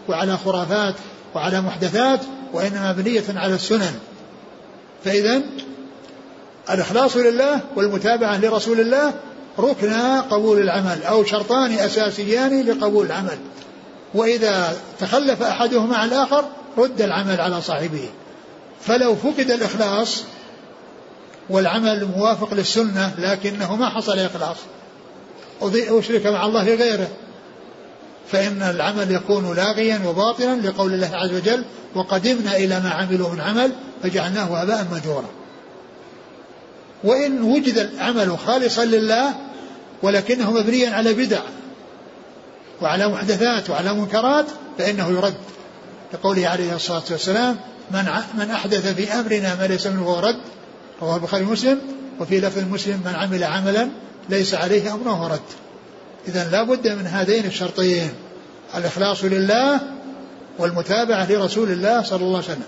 [0.10, 0.96] وعلى خرافات
[1.36, 2.20] وعلى محدثات
[2.54, 3.96] وإنما مبنية على السنن.
[5.06, 5.42] فإذا
[6.70, 9.14] الإخلاص لله والمتابعة لرسول الله
[9.60, 13.38] ركنا قبول العمل أو شرطان أساسيان لقبول العمل.
[14.14, 16.46] وإذا تخلف أحدهما عن الآخر
[16.78, 18.10] رد العمل على صاحبه.
[18.82, 20.24] فلو فقد الإخلاص
[21.50, 24.58] والعمل موافق للسنة لكنه ما حصل إخلاص.
[25.62, 27.08] أشرك مع الله غيره
[28.32, 31.64] فإن العمل يكون لاغيا وباطلا لقول الله عز وجل
[31.96, 33.72] وقدمنا إلى ما عملوا من عمل
[34.04, 35.30] فجعلناه هباء مجورا
[37.04, 39.34] وإن وجد العمل خالصا لله
[40.04, 41.42] ولكنه مبنيا على بدع
[42.82, 44.46] وعلى محدثات وعلى منكرات
[44.78, 45.38] فإنه يرد.
[46.14, 47.58] لقوله عليه الصلاة والسلام
[47.92, 48.06] من
[48.38, 50.40] من أحدث في أمرنا ما ليس منه هو رد.
[51.02, 51.80] رواه البخاري ومسلم.
[52.20, 53.90] وفي لفظ مسلم من عمل عملا
[54.30, 55.40] ليس عليه أمره رد.
[56.28, 58.10] إذا لا بد من هذين الشرطين
[58.76, 59.82] الإخلاص لله
[60.60, 62.68] والمتابعة لرسول الله صلى الله عليه وسلم.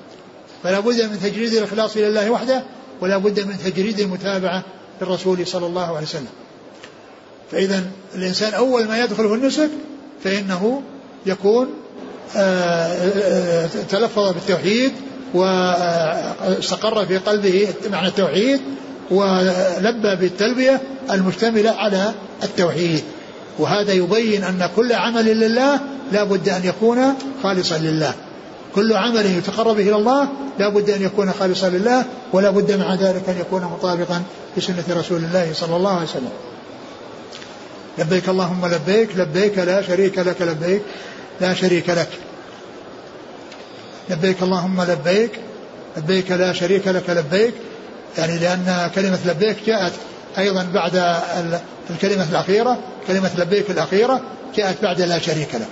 [0.64, 2.64] فلا بد من تجريد الإخلاص لله وحده
[3.02, 4.64] ولا بد من تجريد المتابعة
[5.02, 6.28] للرسول صلى الله عليه وسلم.
[7.52, 7.84] فإذا
[8.16, 9.70] الإنسان أول ما يدخل في النسك
[10.24, 10.82] فإنه
[11.26, 11.68] يكون
[12.36, 14.92] آه، آه، تلفظ بالتوحيد
[15.34, 18.62] واستقر في قلبه معنى التوحيد
[19.12, 20.82] ولبى بالتلبية
[21.12, 23.04] المشتملة على التوحيد.
[23.60, 25.80] وهذا يبين أن كل عمل لله
[26.12, 28.14] لا بد أن يكون خالصا لله.
[28.76, 30.28] كل عمل يتقرب إلى الله
[30.60, 34.22] لا بد أن يكون خالصا لله ولا بد مع ذلك أن يكون مطابقا
[34.58, 36.32] لسنة رسول الله صلى الله عليه وسلم.
[38.00, 40.82] لبيك اللهم لبيك لبيك لا شريك لك لبيك
[41.42, 42.10] لا شريك لك.
[44.10, 45.32] لبيك اللهم لبيك
[45.98, 47.54] لبيك لا شريك لك لبيك.
[48.18, 49.92] يعني لأن كلمة لبيك جاءت
[50.38, 51.16] أيضا بعد
[51.90, 52.78] الكلمة الأخيرة
[53.08, 54.22] كلمة لبيك الأخيرة
[54.56, 55.68] جاءت بعد لا شريك لك.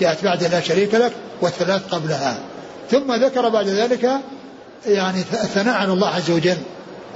[0.00, 2.38] جاءت بعد لا شريك لك والثلاث قبلها.
[2.90, 4.10] ثم ذكر بعد ذلك
[4.86, 6.58] يعني الثناء على الله عز وجل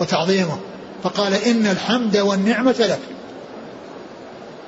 [0.00, 0.58] وتعظيمه.
[1.02, 3.15] فقال إن الحمد والنعمة لك.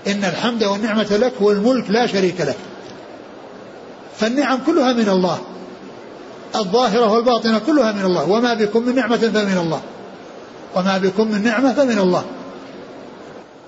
[0.07, 2.57] إن الحمد والنعمة لك والملك لا شريك لك.
[4.17, 5.39] فالنعم كلها من الله.
[6.55, 8.31] الظاهرة والباطنة كلها من الله.
[8.31, 9.81] وما بكم من نعمة فمن الله.
[10.75, 12.25] وما بكم من نعمة فمن الله.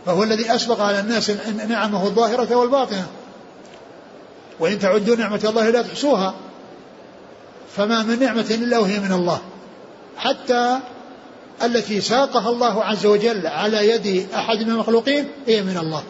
[0.07, 1.31] فهو الذي أسبق على الناس
[1.69, 3.07] نعمه الظاهرة والباطنة.
[4.61, 6.35] وإن تعدوا نعمة الله لا تحصوها.
[7.77, 9.41] فما من نعمة إلا وهي من الله.
[10.17, 10.79] حتى
[11.63, 16.03] التي ساقها الله عز وجل على يد أحد من المخلوقين هي من الله.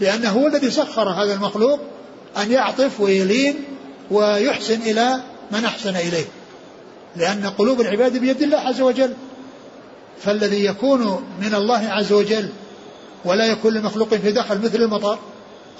[0.00, 1.80] لأنه هو الذي سخر هذا المخلوق
[2.36, 3.64] أن يعطف ويلين
[4.10, 5.20] ويحسن إلى
[5.50, 6.24] من أحسن إليه.
[7.16, 9.14] لأن قلوب العباد بيد الله عز وجل.
[10.22, 12.48] فالذي يكون من الله عز وجل
[13.24, 15.18] ولا يكون لمخلوق في دخل مثل المطر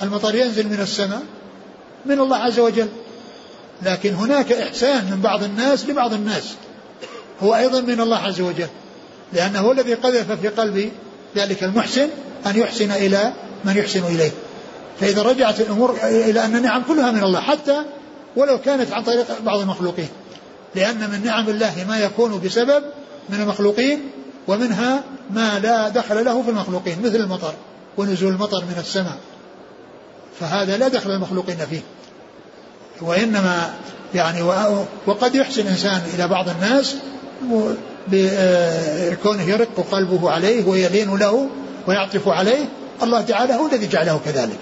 [0.02, 1.22] المطر ينزل من السماء
[2.06, 2.88] من الله عز وجل.
[3.82, 6.54] لكن هناك إحسان من بعض الناس لبعض الناس.
[7.42, 8.68] هو أيضا من الله عز وجل.
[9.32, 10.90] لأنه هو الذي قذف في قلب
[11.36, 12.08] ذلك المحسن
[12.46, 13.32] أن يحسن إلى
[13.64, 14.30] من يحسن إليه.
[15.00, 17.82] فإذا رجعت الأمور إلى أن النعم كلها من الله حتى
[18.36, 20.08] ولو كانت عن طريق بعض المخلوقين.
[20.74, 22.82] لأن من نعم الله ما يكون بسبب
[23.28, 24.10] من المخلوقين
[24.48, 27.54] ومنها ما لا دخل له في المخلوقين مثل المطر
[27.96, 29.16] ونزول المطر من السماء.
[30.40, 31.80] فهذا لا دخل المخلوقين فيه.
[33.00, 33.74] وإنما
[34.14, 34.42] يعني
[35.06, 36.96] وقد يحسن الإنسان إلى بعض الناس
[38.08, 41.48] بكونه يرق قلبه عليه ويلين له
[41.86, 42.64] ويعطف عليه
[43.02, 44.58] الله تعالى هو الذي جعله كذلك.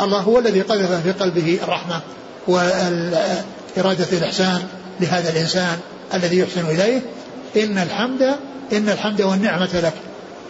[0.00, 2.00] الله هو الذي قذف في قلبه الرحمة
[2.48, 4.62] وإرادة الإحسان
[5.00, 5.78] لهذا الإنسان
[6.14, 7.02] الذي يحسن إليه.
[7.56, 8.22] إن الحمد
[8.72, 9.92] إن الحمد والنعمة لك.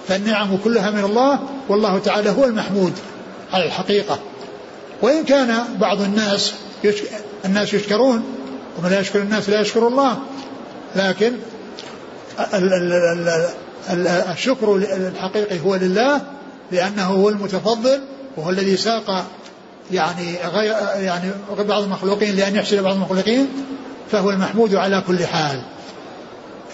[0.09, 1.39] فالنعم كلها من الله
[1.69, 2.93] والله تعالى هو المحمود
[3.53, 4.19] على الحقيقة.
[5.03, 6.53] وإن كان بعض الناس
[6.85, 7.05] يشك...
[7.45, 8.25] الناس يشكرون
[8.79, 10.19] ومن لا يشكر الناس لا يشكر الله.
[10.97, 11.33] لكن
[12.55, 12.73] ال...
[12.73, 13.49] ال...
[13.91, 14.07] ال...
[14.07, 16.21] الشكر الحقيقي هو لله
[16.73, 18.01] لأنه هو المتفضل
[18.37, 19.27] وهو الذي ساق
[19.93, 23.49] يعني غير يعني بعض المخلوقين لأن يحسن بعض المخلوقين
[24.13, 25.63] فهو المحمود على كل حال.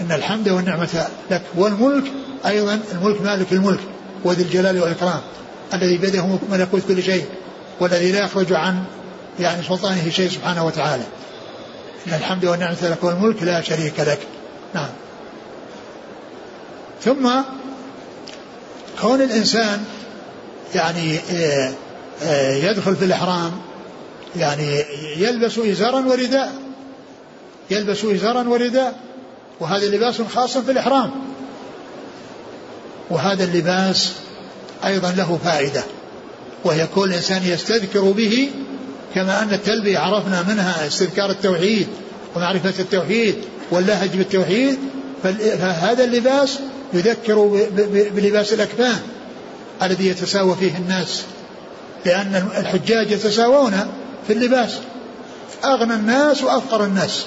[0.00, 2.12] إن الحمد والنعمة لك والملك
[2.46, 3.80] أيضا الملك مالك الملك
[4.24, 5.20] وذي الجلال والإكرام
[5.74, 7.24] الذي بيده ملكوت كل شيء
[7.80, 8.84] والذي لا يخرج عن
[9.40, 11.04] يعني سلطانه شيء سبحانه وتعالى.
[12.06, 14.18] إن الحمد والنعمة لك والملك لا شريك لك.
[14.74, 14.88] نعم.
[17.04, 17.30] ثم
[19.00, 19.84] كون الإنسان
[20.74, 21.72] يعني آه،
[22.22, 23.52] آه، يدخل في الإحرام
[24.36, 24.84] يعني
[25.16, 26.52] يلبس إزارا ورداء
[27.70, 29.00] يلبس إزارا ورداء
[29.60, 31.10] وهذا لباس خاص في الإحرام.
[33.10, 34.12] وهذا اللباس
[34.84, 35.82] أيضا له فائدة
[36.64, 38.50] وهي كل إنسان يستذكر به
[39.14, 41.86] كما أن التلبية عرفنا منها استذكار التوحيد
[42.36, 43.34] ومعرفة التوحيد
[43.70, 44.78] واللهج بالتوحيد
[45.22, 46.58] فهذا اللباس
[46.94, 47.66] يذكر
[48.14, 49.00] بلباس الأكفان
[49.82, 51.22] الذي يتساوى فيه الناس
[52.06, 53.72] لأن الحجاج يتساوون
[54.26, 54.78] في اللباس.
[55.64, 57.26] أغنى الناس وأفقر الناس.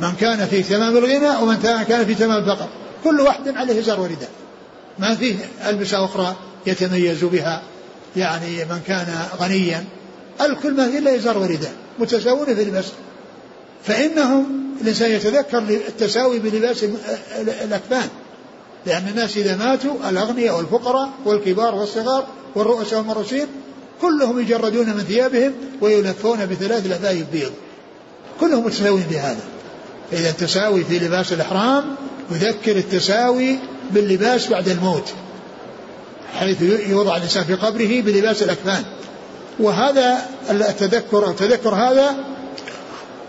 [0.00, 2.68] من كان في تمام الغنى ومن كان في تمام الفقر
[3.04, 4.30] كل واحد عليه إزار ورداء
[4.98, 5.34] ما فيه
[5.68, 7.62] ألبسة أخرى يتميز بها.
[8.16, 9.06] يعني من كان
[9.40, 9.84] غنيا
[10.40, 12.92] الكل ما فيه إلا إزار ورداء متساوون في اللباس.
[13.84, 14.46] فإنهم
[14.80, 16.84] الإنسان يتذكر التساوي بلباس
[17.64, 18.08] الأكفان
[18.88, 23.46] لأن الناس إذا ماتوا الأغنياء والفقراء والكبار والصغار والرؤساء والمرسين
[24.02, 27.52] كلهم يجردون من ثيابهم ويلفون بثلاث لفايف بيض.
[28.40, 29.40] كلهم متساويين بهذا
[30.10, 31.84] فإذا التساوي في لباس الإحرام
[32.30, 33.58] يذكر التساوي
[33.90, 35.12] باللباس بعد الموت
[36.38, 38.84] حيث يوضع الإنسان في قبره بلباس الأكفان
[39.60, 42.16] وهذا التذكر أو تذكر هذا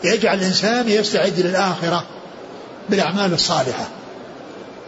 [0.03, 2.03] يجعل الإنسان يستعد للآخرة
[2.89, 3.99] بالأعمال الصالحة.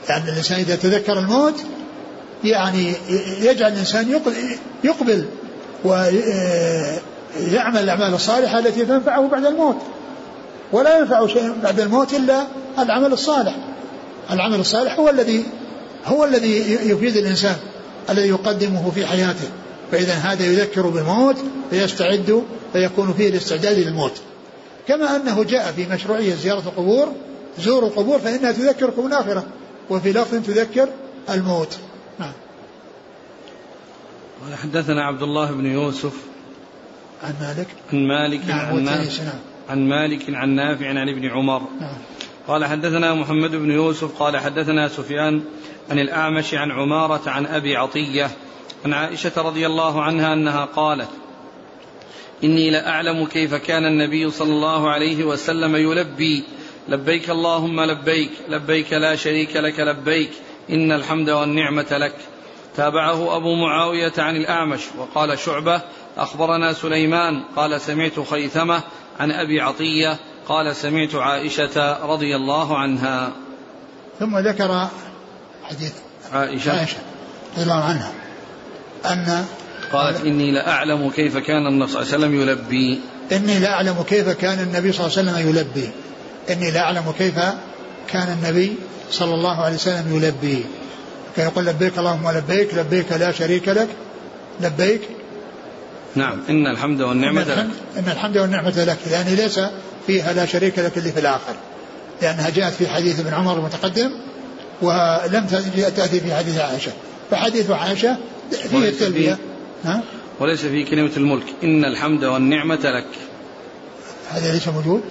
[0.09, 1.55] لأن الإنسان إذا تذكر الموت
[2.43, 2.93] يعني
[3.41, 4.21] يجعل الإنسان
[4.83, 5.25] يقبل
[5.83, 6.23] ويعمل
[7.77, 9.77] الأعمال الصالحة التي تنفعه بعد الموت.
[10.71, 12.43] ولا ينفع شيء بعد الموت إلا
[12.79, 13.55] العمل الصالح.
[14.31, 15.43] العمل الصالح هو الذي
[16.05, 17.55] هو الذي يفيد الإنسان
[18.09, 19.49] الذي يقدمه في حياته.
[19.91, 21.37] فإذا هذا يذكر بالموت
[21.69, 22.43] فيستعد
[22.73, 24.13] فيكون فيه الاستعداد للموت.
[24.87, 27.11] كما أنه جاء في مشروعية زيارة القبور
[27.59, 29.43] زوروا القبور فإنها تذكركم الآخرة
[29.91, 30.89] وفي لفظ تذكر
[31.29, 31.79] الموت.
[32.19, 32.33] نعم.
[34.43, 36.13] قال حدثنا عبد الله بن يوسف.
[37.23, 39.39] عن مالك؟ عن مالك نعم عن نافع نعم.
[39.69, 41.61] عن مالك عن نافع عن ابن عمر.
[41.81, 41.97] نعم.
[42.47, 45.41] قال حدثنا محمد بن يوسف قال حدثنا سفيان
[45.89, 48.29] عن الأعمش عن عمارة عن أبي عطية
[48.85, 51.09] عن عائشة رضي الله عنها أنها قالت
[52.43, 56.43] إني لأعلم كيف كان النبي صلى الله عليه وسلم يلبي
[56.89, 60.31] لبيك اللهم لبيك لبيك لا شريك لك لبيك
[60.69, 62.15] إن الحمد والنعمة لك.
[62.75, 65.81] تابعه أبو معاوية عن الأعمش وقال شعبة
[66.17, 68.83] أخبرنا سليمان قال سمعت خيثمة
[69.19, 73.31] عن أبي عطية قال سمعت عائشة رضي الله عنها.
[74.19, 74.87] ثم ذكر
[75.63, 75.93] حديث
[76.33, 76.97] عائشة, عائشة
[77.53, 78.11] رضي الله عنها
[79.05, 79.45] أن
[79.93, 82.99] قالت إني لأعلم كيف كان النبي صلى الله عليه وسلم يلبي.
[83.31, 85.89] إني لأعلم كيف كان النبي صلى الله عليه وسلم يلبي.
[86.49, 87.35] إني لأعلم كيف
[88.07, 88.75] كان النبي
[89.11, 90.65] صلى الله عليه وسلم يلبي.
[91.35, 93.87] كان يقول لبيك اللهم لبيك لبيك لا شريك لك
[94.61, 95.01] لبيك.
[96.15, 97.67] نعم إن الحمد والنعمة إن لك.
[97.97, 99.59] إن الحمد والنعمة لك يعني ليس
[100.07, 101.53] فيها لا شريك لك اللي في الآخر.
[102.21, 104.11] لأنها جاءت في حديث ابن عمر المتقدم
[104.81, 105.47] ولم
[105.95, 106.91] تأتي في حديث عائشة.
[107.31, 108.17] فحديث عائشة
[108.51, 109.33] فيه وليس التلبية.
[109.33, 110.03] فيه- ها؟
[110.39, 111.45] وليس في كلمة الملك.
[111.63, 113.07] إن الحمد والنعمة لك.
[114.29, 115.01] هذا ليس موجود؟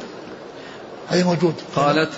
[1.10, 2.10] هذا موجود؟ قالت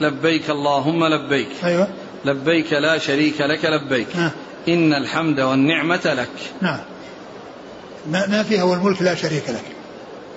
[0.00, 1.48] لبيك اللهم لبيك.
[1.64, 1.88] أيوه.
[2.24, 4.16] لبيك لا شريك لك لبيك.
[4.16, 4.30] ها.
[4.68, 6.28] إن الحمد والنعمة لك.
[6.60, 6.78] نعم.
[8.10, 9.64] ما, ما فيها والملك لا شريك لك.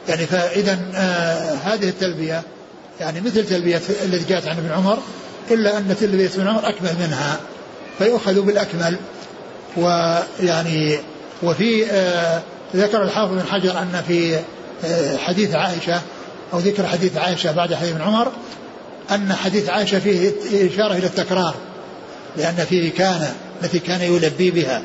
[0.10, 2.44] يعني فإذا آه هذه التلبية
[3.00, 4.98] يعني مثل تلبية التي جاءت عن ابن عمر
[5.52, 7.40] إلا أن تلبية ابن عمر أكمل منها.
[7.98, 8.98] فيؤخذ بالأكمل.
[9.78, 10.98] ويعني
[11.44, 12.42] وفي آه
[12.76, 14.40] ذكر الحافظ بن حجر أن في
[14.86, 16.02] آه حديث عائشة
[16.54, 18.32] أو ذكر حديث عائشة بعد حديث ابن عمر
[19.12, 20.32] أن حديث عائشة فيه
[20.74, 21.56] إشارة إلى التكرار
[22.38, 23.34] لأن فيه كان
[23.64, 24.84] التي كان يلبي بها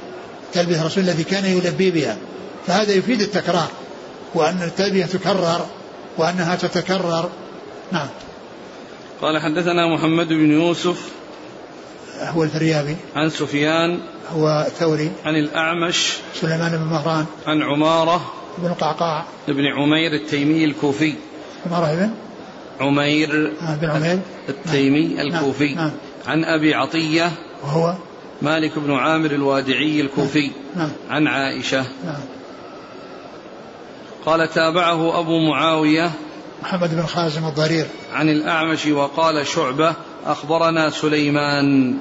[0.52, 2.16] تلبية الرسول التي كان يلبي بها
[2.66, 3.68] فهذا يفيد التكرار
[4.34, 5.66] وأن التلبية تكرر
[6.18, 7.30] وأنها تتكرر.
[7.92, 8.08] نعم.
[9.22, 11.08] قال حدثنا محمد بن يوسف
[12.20, 12.96] هو الفريابي.
[13.16, 14.00] عن سفيان
[14.34, 17.26] هو ثوري عن الأعمش سليمان بن مهران.
[17.46, 21.14] عن عمارة بن القعقاع بن عمير التيمي الكوفي.
[21.66, 22.10] عمارة بن
[22.80, 24.18] عمير آه، بن عمير.
[24.48, 25.74] التيمي الكوفي.
[25.74, 25.90] نعم.
[26.26, 27.32] عن أبي عطية.
[27.62, 27.94] وهو؟
[28.42, 30.50] مالك بن عامر الوادعي الكوفي.
[30.76, 30.90] نعم.
[31.10, 31.84] عن عائشة.
[32.04, 32.20] نعم.
[34.26, 36.10] قال تابعه أبو معاوية.
[36.62, 37.86] محمد بن خازم الضرير.
[38.12, 39.94] عن الأعمش وقال شعبة.
[40.26, 41.94] أخبرنا سليمان.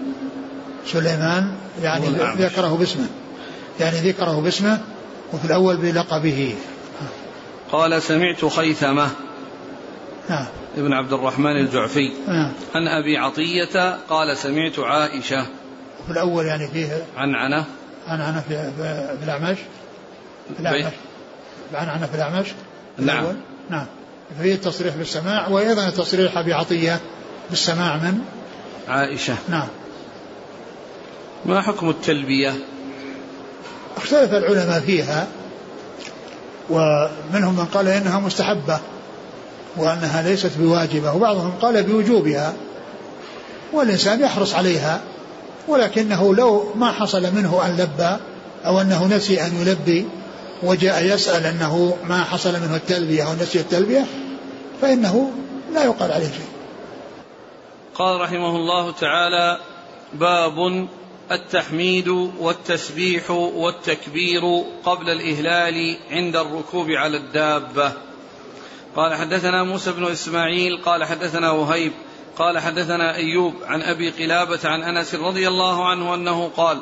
[0.86, 2.08] سليمان يعني.
[2.38, 3.08] ذكره باسمه.
[3.80, 4.82] يعني ذكره باسمه
[5.34, 6.56] وفي الأول بلقبه.
[7.72, 9.10] قال سمعت خيثمة.
[10.30, 10.46] نعم
[10.78, 12.12] ابن عبد الرحمن الجعفي.
[12.28, 15.46] نعم عن أبي عطية قال سمعت عائشة.
[16.04, 17.66] وفي الأول يعني فيه عن عنة.
[18.08, 19.58] عن عن في في- في الأعمش.
[20.56, 20.94] في الأعمش.
[21.74, 22.48] عن عن في الأعمش.
[22.98, 23.20] في نعم.
[23.20, 23.36] الأول.
[23.70, 23.86] نعم.
[24.42, 27.00] فيه التصريح بالسماع وأيضا تصريح أبي عطية
[27.50, 28.20] بالسماع من؟
[28.88, 29.36] عائشة.
[29.50, 29.68] نعم.
[31.46, 32.54] ما حكم التلبية؟
[33.98, 35.28] اختلف العلماء فيها
[36.70, 38.80] ومنهم من قال إنها مستحبة.
[39.80, 42.54] وأنها ليست بواجبة وبعضهم قال بوجوبها
[43.74, 45.02] والإنسان يحرص عليها
[45.68, 48.18] ولكنه لو ما حصل منه أن لبى
[48.66, 50.08] أو أنه نسي أن يلبي
[50.64, 54.06] وجاء يسأل أنه ما حصل منه التلبية أو نسي التلبية
[54.82, 55.32] فإنه
[55.74, 56.50] لا يقال عليه شيء.
[57.96, 59.60] قال رحمه الله تعالى
[60.14, 60.88] باب
[61.32, 62.08] التحميد
[62.40, 64.42] والتسبيح والتكبير
[64.86, 67.92] قبل الإهلال عند الركوب على الدابة
[68.98, 71.92] قال حدثنا موسى بن إسماعيل قال حدثنا وهيب
[72.38, 76.82] قال حدثنا أيوب عن أبي قلابة عن أنس رضي الله عنه أنه قال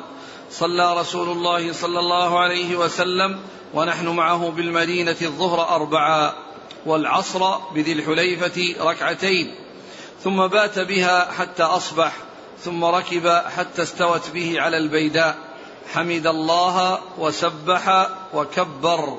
[0.50, 3.40] صلى رسول الله صلى الله عليه وسلم
[3.74, 6.32] ونحن معه بالمدينة الظهر أربعا
[6.86, 9.54] والعصر بذي الحليفة ركعتين
[10.24, 12.16] ثم بات بها حتى أصبح
[12.58, 15.36] ثم ركب حتى استوت به على البيداء
[15.92, 19.18] حمد الله وسبح وكبر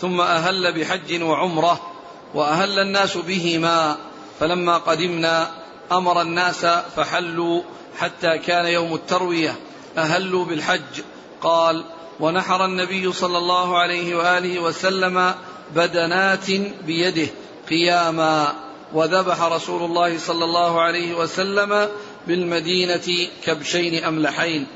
[0.00, 1.91] ثم أهل بحج وعمرة.
[2.34, 3.96] وأهل الناس بهما
[4.40, 5.50] فلما قدمنا
[5.92, 6.66] أمر الناس
[6.96, 7.62] فحلوا
[7.98, 9.56] حتى كان يوم التروية
[9.98, 11.02] أهلوا بالحج.
[11.40, 11.84] قال
[12.20, 15.34] ونحر النبي صلى الله عليه وآله وسلم
[15.74, 16.50] بدنات
[16.86, 17.28] بيده
[17.70, 18.54] قياما
[18.92, 21.88] وذبح رسول الله صلى الله عليه وسلم
[22.26, 24.66] بالمدينة كبشين أملحين.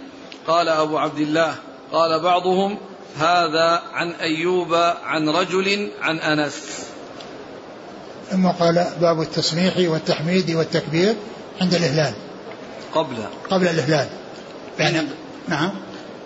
[0.46, 1.54] قال أبو عبد الله
[1.92, 2.78] قال بعضهم
[3.16, 6.85] هذا عن أيوب عن رجل عن أنس.
[8.30, 11.14] ثم قال باب التسميح والتحميد والتكبير
[11.60, 12.12] عند الإهلال.
[12.94, 13.16] قبل.
[13.50, 14.06] قبل الإهلال.
[14.78, 14.98] يعني
[15.48, 15.70] نعم.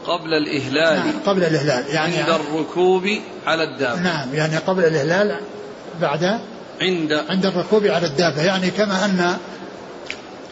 [0.07, 0.97] قبل الإهلال.
[0.97, 1.95] نعم قبل الإهلال.
[1.95, 3.09] يعني عند الركوب
[3.47, 4.01] على الدابة.
[4.01, 5.41] نعم يعني قبل الإهلال
[6.01, 6.39] بعد
[6.81, 8.43] عند عند الركوب على الدابة.
[8.43, 9.37] يعني كما أن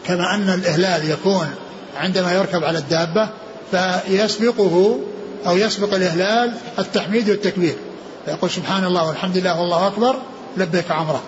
[0.07, 1.47] كما أن الإهلال يكون
[1.97, 3.29] عندما يركب على الدابة
[3.71, 4.99] فيسبقه
[5.47, 7.75] أو يسبق الإهلال التحميد والتكبير.
[8.25, 10.15] فيقول سبحان الله والحمد لله والله أكبر
[10.57, 11.23] لبيك عمره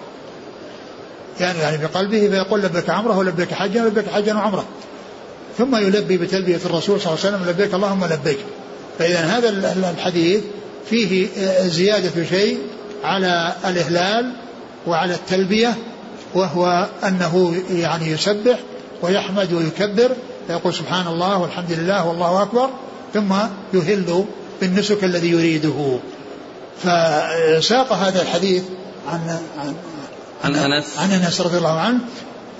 [1.39, 4.65] يعني يعني بقلبه فيقول لبيك عمره ولبيك حجا ولبيك حجا وعمرة.
[5.57, 8.37] ثم يلبي بتلبية الرسول صلى الله عليه وسلم لبيك اللهم لبيك.
[8.99, 9.49] فإذا هذا
[9.91, 10.41] الحديث
[10.89, 11.27] فيه
[11.67, 12.57] زيادة شيء
[13.03, 14.33] على الإهلال
[14.87, 15.75] وعلى التلبية
[16.33, 18.59] وهو أنه يعني يسبح
[19.01, 20.11] ويحمد ويكبر
[20.47, 22.69] فيقول سبحان الله والحمد لله والله أكبر
[23.13, 23.33] ثم
[23.73, 24.25] يهل
[24.61, 25.99] بالنسك الذي يريده.
[26.83, 28.63] فساق هذا الحديث
[29.11, 29.75] عن عن
[30.43, 30.97] عن أنس.
[30.97, 31.99] عن أنس رضي الله عنه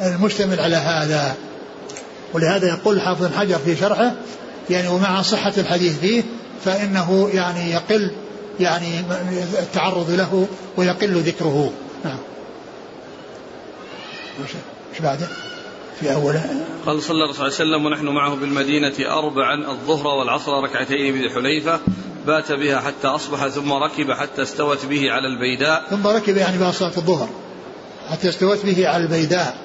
[0.02, 1.36] المشتمل على هذا.
[2.34, 4.16] ولهذا يقول حافظ حجر في شرحه
[4.70, 6.24] يعني ومع صحة الحديث فيه
[6.66, 8.12] فإنه يعني يقل
[8.60, 9.00] يعني
[9.60, 11.72] التعرض له ويقل ذكره.
[12.06, 12.18] نعم.
[14.44, 15.28] وش بعده؟
[16.00, 16.40] في أول.
[16.86, 21.80] قال صلى الله عليه وسلم ونحن معه بالمدينة أربعا الظهر والعصر ركعتين بذي حليفة
[22.28, 25.84] بات بها حتى أصبح ثم ركب حتى استوت به على البيداء.
[25.90, 27.30] ثم ركب يعني بعد صلاة الظهر.
[28.12, 29.56] حتى استوت به على البيداء.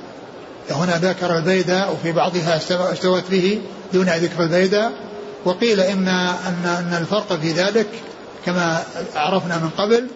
[0.70, 2.56] هنا ذكر البيداء وفي بعضها
[2.92, 3.60] استوت به
[3.92, 4.92] دون ذكر البيداء.
[5.44, 7.86] وقيل إن أن أن الفرق في ذلك
[8.46, 8.82] كما
[9.16, 10.06] عرفنا من قبل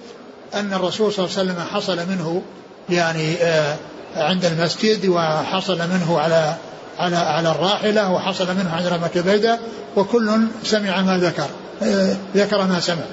[0.55, 2.43] أن الرسول صلى الله عليه وسلم حصل منه
[2.91, 3.77] يعني آه
[4.17, 6.55] عند المسجد وحصل منه على
[6.99, 9.61] على على الراحلة وحصل منه عند رمة البيداء
[9.97, 11.47] وكل سمع ما ذكر
[11.83, 13.05] آه، ذكر ما سمع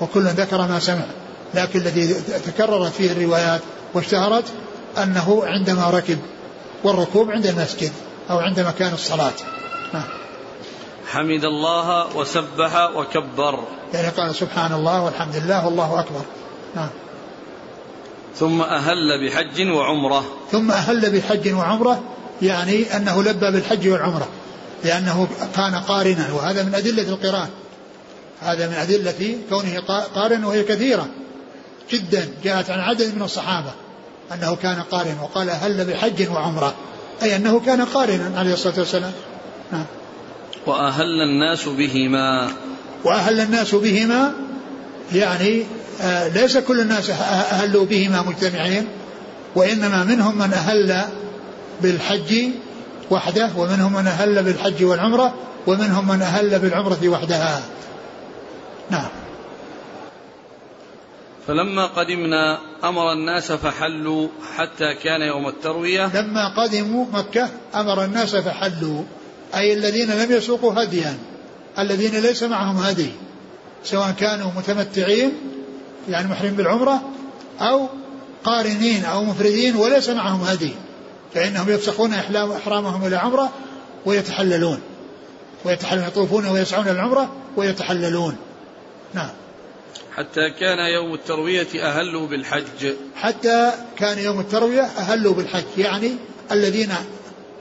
[0.00, 1.04] وكل ذكر ما سمع.
[1.54, 2.14] لكن الذي
[2.46, 3.60] تكررت فيه الروايات
[3.94, 4.44] واشتهرت
[5.02, 6.18] أنه عندما ركب
[6.84, 7.92] والركوب عند المسجد
[8.30, 9.32] أو عند مكان الصلاة.
[11.10, 13.64] حمد الله وسبح وكبر.
[13.94, 16.22] يعني قال سبحان الله والحمد لله والله أكبر.
[16.76, 16.88] نعم
[18.36, 20.24] ثم أهل بحج وعمرة.
[20.52, 22.02] ثم أهل بحج وعمرة
[22.42, 24.28] يعني أنه لبى بالحج والعمرة.
[24.84, 27.48] لأنه كان قارنا وهذا من أدلة القران
[28.40, 29.80] هذا من أدلة كونه
[30.14, 31.06] قارن وهي كثيرة
[31.90, 33.70] جدا جاءت عن عدد من الصحابة.
[34.32, 36.74] أنه كان قارن وقال هل بحج وعمرة؟
[37.22, 39.12] أي أنه كان قارنا عليه الصلاة والسلام.
[39.72, 39.84] نعم.
[40.66, 42.50] وأهل الناس بهما.
[43.04, 44.32] وأهل الناس بهما
[45.12, 45.62] يعني
[46.00, 48.86] آه ليس كل الناس أهلوا بهما مجتمعين
[49.56, 51.00] وإنما منهم من أهل
[51.82, 52.48] بالحج
[53.10, 55.34] وحده ومنهم من أهل بالحج والعمرة
[55.66, 57.62] ومنهم من أهل بالعمرة وحدها.
[58.90, 59.08] نعم.
[61.46, 66.10] فلما قدمنا أمر الناس فحلوا حتى كان يوم التروية.
[66.16, 69.02] لما قدموا مكة أمر الناس فحلوا
[69.54, 71.18] أي الذين لم يسوقوا هديا
[71.78, 73.10] الذين ليس معهم هدي
[73.84, 75.32] سواء كانوا متمتعين
[76.08, 77.02] يعني محرم بالعمرة
[77.60, 77.88] أو
[78.44, 80.72] قارنين أو مفردين وليس معهم هدي
[81.34, 83.50] فإنهم يفسخون إحرامهم إلى عمرة
[84.06, 84.80] ويتحللون
[85.64, 88.36] ويتحللون يطوفون ويسعون العمرة ويتحللون.
[89.14, 89.30] نعم.
[90.16, 92.92] حتى كان يوم التروية أهلوا بالحج.
[93.16, 96.16] حتى كان يوم التروية أهلوا بالحج يعني
[96.52, 96.92] الذين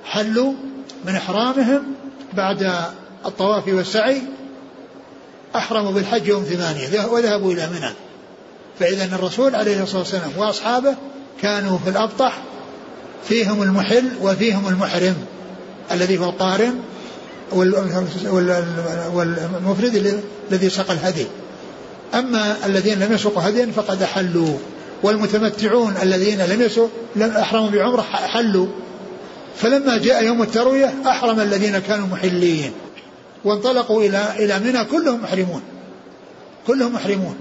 [0.05, 0.53] حلوا
[1.05, 1.84] من إحرامهم
[2.34, 2.71] بعد
[3.25, 4.21] الطواف والسعي
[5.55, 7.93] أحرموا بالحج يوم ثمانية وذهبوا إلى منى.
[8.79, 10.95] فإذا الرسول عليه الصلاة والسلام وأصحابه
[11.41, 12.41] كانوا في الأبطح
[13.27, 15.15] فيهم المحل وفيهم المحرم
[15.91, 16.79] الذي هو القارن
[19.13, 21.25] والمفرد الذي سقى الهدي.
[22.14, 24.57] أما الذين لم يسوقوا هديا فقد أحلوا
[25.03, 28.68] والمتمتعون الذين لم يسوقوا لم أحرموا بعمرة حلوا.
[29.57, 32.72] فلما جاء يوم التروية أحرم الذين كانوا محلين.
[33.45, 35.61] وانطلقوا إلى إلى منى كلهم محرمون.
[36.68, 37.36] كلهم محرمون.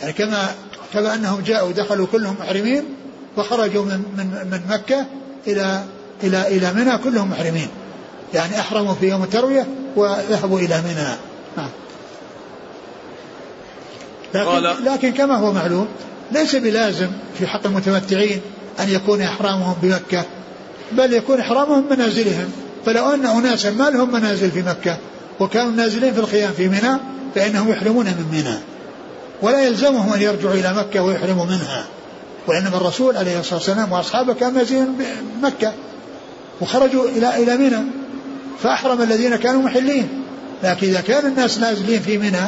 [0.00, 0.48] يعني كما
[0.94, 2.84] كما أنهم جاءوا دخلوا كلهم محرمين
[3.36, 5.06] وخرجوا من من من مكة
[5.46, 5.84] إلى
[6.22, 7.68] إلى إلى منى كلهم محرمين.
[8.34, 11.16] يعني أحرموا في يوم التروية وذهبوا إلى منى.
[11.56, 11.68] نعم.
[14.34, 15.88] لكن, لكن كما هو معلوم
[16.32, 17.08] ليس بلازم
[17.38, 18.40] في حق المتمتعين
[18.80, 20.24] أن يكون إحرامهم بمكة
[20.92, 22.52] بل يكون إحرامهم منازلهم.
[22.86, 24.96] فلو أن أناسا ما لهم منازل في مكة
[25.40, 26.98] وكانوا نازلين في الخيام في منى
[27.34, 28.58] فإنهم يحرمون من منى.
[29.42, 31.86] ولا يلزمهم أن يرجعوا إلى مكة ويحرموا منها.
[32.46, 34.98] وإنما الرسول عليه الصلاة والسلام وأصحابه كانوا نازلين
[35.42, 35.72] مكة
[36.60, 37.82] وخرجوا إلى إلى منى.
[38.62, 40.08] فأحرم الذين كانوا محلين.
[40.62, 42.46] لكن إذا كان الناس نازلين في منى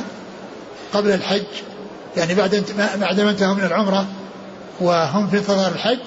[0.93, 1.43] قبل الحج
[2.17, 2.65] يعني بعد
[3.01, 4.07] بعد ما انتهوا من العمرة
[4.81, 6.01] وهم في انتظار الحج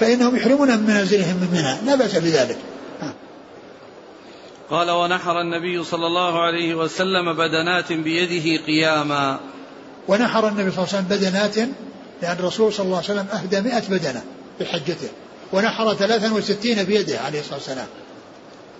[0.00, 1.90] فإنهم يحرمون من منازلهم من منى.
[1.90, 2.58] لا بأس بذلك.
[4.70, 9.40] قال ونحر النبي صلى الله عليه وسلم بدنات بيده قياما.
[10.08, 11.56] ونحر النبي صلى الله عليه وسلم بدنات
[12.22, 14.22] لأن الرسول صلى الله عليه وسلم أهدى مئة بدنة
[14.58, 15.08] في حجته.
[15.52, 17.86] ونحر ثلاثا وستين بيده عليه الصلاة والسلام.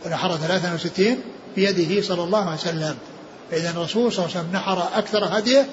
[0.07, 1.21] ونحر ثلاثا وستين
[1.57, 2.97] بيده صلى الله عليه وسلم.
[3.51, 5.67] فإذا الرسول صلى الله عليه وسلم نحر أكثر هديه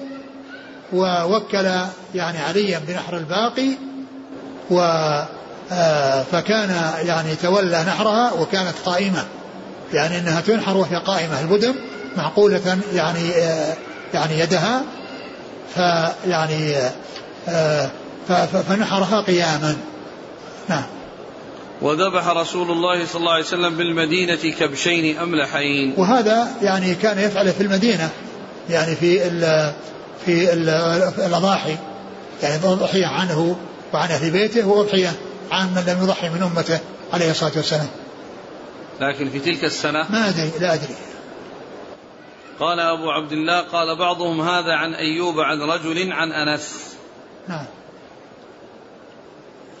[0.92, 1.66] ووكل
[2.14, 3.70] يعني عليا بنحر الباقي
[4.70, 4.80] و
[5.72, 9.24] آه، فكان يعني تولى نحرها وكانت قائمة.
[9.92, 11.40] يعني إنها تنحر وهي قائمة.
[11.40, 11.74] البدن
[12.16, 13.76] معقولة يعني آه،
[14.14, 14.82] يعني يدها
[15.74, 16.74] فيعني
[17.48, 17.90] آه،
[18.68, 19.76] فنحرها قياما.
[20.68, 20.84] نعم.
[21.82, 25.94] وذبح رسول الله صلى الله عليه وسلم بالمدينة كبشين أملحين.
[25.96, 28.08] وهذا يعني كان يفعله في المدينة.
[28.70, 29.22] يعني في
[30.26, 30.52] في
[31.26, 31.76] الأضاحي.
[32.42, 33.56] يعني أضحية عنه
[33.94, 35.12] وعن أهل بيته وأضحية
[35.50, 36.80] عن من لم يضحي من أمته
[37.12, 37.88] عليه الصلاة والسلام.
[39.00, 40.94] لكن في تلك السنة ما أدري لا أدري.
[42.60, 46.96] قال أبو عبد الله قال بعضهم هذا عن أيوب عن رجل عن أنس.
[47.48, 47.66] نعم.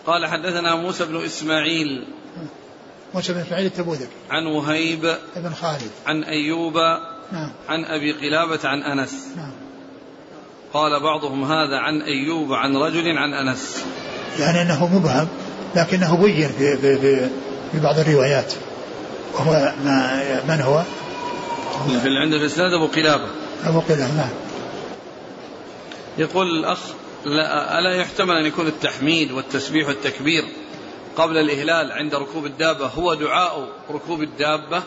[0.06, 2.06] قال حدثنا موسى بن إسماعيل
[3.14, 5.90] موسى بن إسماعيل التبوذك عن وهيب بن خالد.
[6.06, 6.76] عن أيوب
[7.32, 7.52] نعم.
[7.68, 9.26] عن أبي قلابة عن أنس.
[9.36, 9.65] نعم.
[10.74, 13.84] قال بعضهم هذا عن أيوب عن رجل عن أنس.
[14.38, 15.28] يعني أنه مبهم
[15.76, 17.28] لكنه بين في, في, في,
[17.72, 18.52] في بعض الروايات.
[19.34, 20.82] وهو ما من هو؟
[22.02, 23.26] في عند الإسناد أبو قلابة.
[23.66, 24.30] أبو قلابة نعم.
[26.18, 26.78] يقول الأخ
[27.24, 30.44] لا ألا يحتمل أن يكون التحميد والتسبيح والتكبير
[31.16, 34.82] قبل الإهلال عند ركوب الدابة هو دعاء ركوب الدابة؟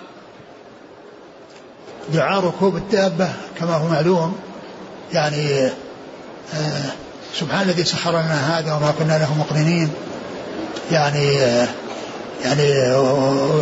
[2.13, 4.39] دعاء ركوب الدابة كما هو معلوم
[5.13, 5.65] يعني
[6.53, 6.91] آه
[7.39, 9.89] سبحان الذي سخر لنا هذا وما كنا له مقرنين.
[10.91, 11.67] يعني آه
[12.43, 12.63] يعني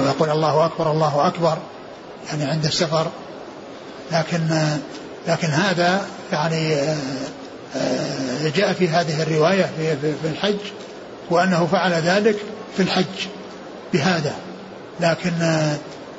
[0.07, 1.57] يقول الله أكبر الله أكبر
[2.29, 3.07] يعني عند السفر.
[4.11, 4.77] لكن آه
[5.27, 6.75] لكن هذا يعني
[8.55, 9.69] جاء في هذه الرواية
[10.21, 10.57] في الحج
[11.29, 12.35] وأنه فعل ذلك
[12.77, 13.27] في الحج
[13.93, 14.33] بهذا.
[14.99, 15.31] لكن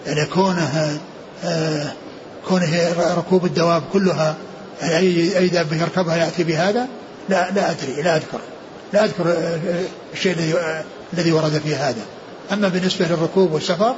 [0.06, 0.98] يعني كونه
[2.48, 4.36] كونه ركوب الدواب كلها
[4.82, 6.88] أي أي دابة يركبها يأتي بهذا؟
[7.28, 8.40] لا لا أدري لا أذكر.
[8.92, 9.36] لا أذكر
[10.12, 10.54] الشيء الذي
[11.12, 12.02] الذي ورد في هذا.
[12.52, 13.94] أما بالنسبة للركوب والسفر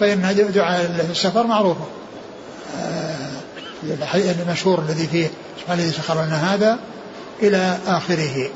[0.00, 1.84] فإن دعاء السفر معروفة
[4.14, 6.78] المشهور الذي فيه سبحان الذي سخر لنا هذا
[7.42, 8.50] إلى آخره.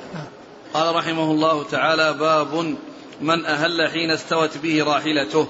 [0.75, 2.77] قال رحمه الله تعالى باب
[3.21, 5.49] من أهل حين استوت به راحلته.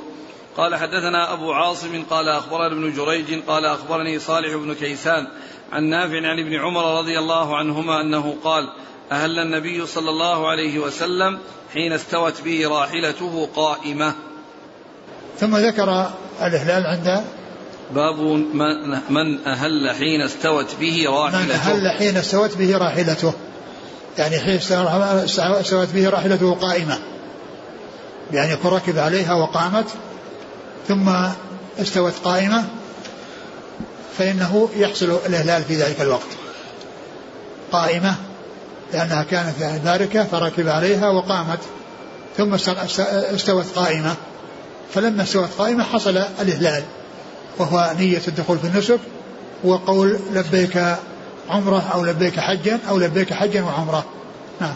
[0.56, 5.26] قال حدثنا أبو عاصم قال أخبرنا ابن جريج قال أخبرني صالح بن كيسان
[5.72, 8.68] عن نافع عن ابن عمر رضي الله عنهما أنه قال
[9.12, 11.38] أهل النبي صلى الله عليه وسلم
[11.74, 14.14] حين استوت به راحلته قائمة.
[15.38, 16.10] ثم ذكر
[16.42, 17.24] الإهلال عند
[17.94, 18.20] باب
[19.10, 21.44] من أهل حين استوت به راحلته.
[21.44, 23.32] من أهل حين استوت به راحلته.
[24.18, 24.58] يعني حين
[25.36, 26.98] استوت به راحلته قائمة.
[28.32, 29.86] يعني يكون ركب عليها وقامت
[30.88, 31.08] ثم
[31.80, 32.64] استوت قائمة
[34.18, 36.28] فإنه يحصل الإهلال في ذلك الوقت.
[37.72, 38.14] قائمة
[38.92, 41.58] لأنها كانت يعني باركة فركب عليها وقامت.
[42.36, 42.54] ثم
[43.34, 44.14] استوت قائمة.
[44.94, 46.82] فلما استوت قائمة حصل الإهلال
[47.58, 49.00] وهو نية الدخول في النسك
[49.64, 50.96] وقول لبيك
[51.50, 54.04] عمرة أو لبيك حجا أو لبيك حجا وعمرة.
[54.60, 54.74] نعم.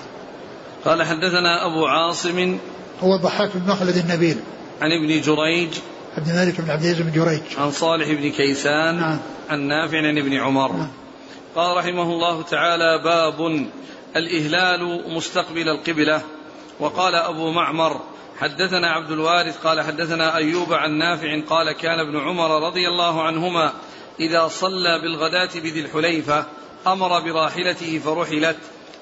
[0.84, 2.58] قال حدثنا أبو عاصم
[3.02, 4.36] هو الضحاك بن مخلد النبيل.
[4.80, 5.70] عن ابن جريج
[6.16, 7.42] عبد الملك بن عبد العزيز بن جريج.
[7.58, 9.18] عن صالح بن كيسان نعم.
[9.48, 10.72] عن نافع عن ابن عمر.
[10.72, 10.90] نعم.
[11.54, 13.66] قال رحمه الله تعالى باب
[14.16, 16.22] الإهلال مستقبل القبلة.
[16.80, 18.00] وقال أبو معمر
[18.38, 23.72] حدثنا عبد الوارث قال حدثنا أيوب عن نافع قال كان ابن عمر رضي الله عنهما
[24.20, 26.46] إذا صلى بالغداة بذي الحليفة
[26.86, 28.56] أمر براحلته فرحلت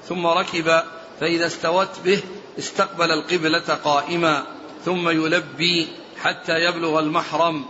[0.07, 0.81] ثم ركب
[1.19, 2.23] فإذا استوت به
[2.59, 4.43] استقبل القبلة قائما
[4.85, 5.87] ثم يلبي
[6.23, 7.65] حتى يبلغ المحرم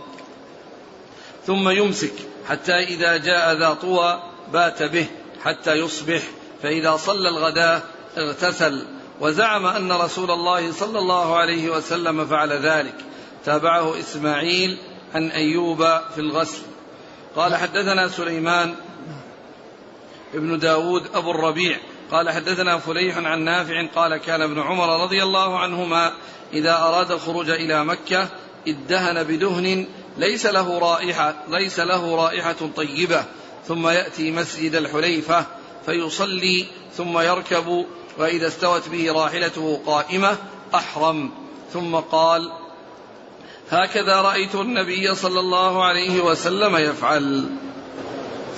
[1.46, 2.12] ثم يمسك
[2.48, 4.22] حتى إذا جاء ذا طوى
[4.52, 5.06] بات به
[5.44, 6.22] حتى يصبح
[6.62, 7.82] فإذا صلى الغداء
[8.16, 8.86] اغتسل.
[9.20, 12.94] وزعم أن رسول الله صلى الله عليه وسلم فعل ذلك.
[13.44, 14.78] تابعه إسماعيل
[15.14, 15.84] عن أيوب
[16.14, 16.62] في الغسل.
[17.36, 18.74] قال حدثنا سليمان
[20.34, 21.78] ابن داود أبو الربيع.
[22.10, 26.12] قال حدثنا فليح عن نافع قال كان ابن عمر رضي الله عنهما
[26.52, 28.28] إذا أراد الخروج إلى مكة
[28.68, 29.86] ادهن بدهن
[30.18, 33.24] ليس له رائحة ليس له رائحة طيبة.
[33.68, 35.46] ثم يأتي مسجد الحليفة
[35.86, 37.86] فيصلي ثم يركب
[38.18, 40.36] وإذا استوت به راحلته قائمة
[40.74, 41.30] أحرم.
[41.72, 42.52] ثم قال
[43.70, 47.46] هكذا رأيت النبي صلى الله عليه وسلم يفعل.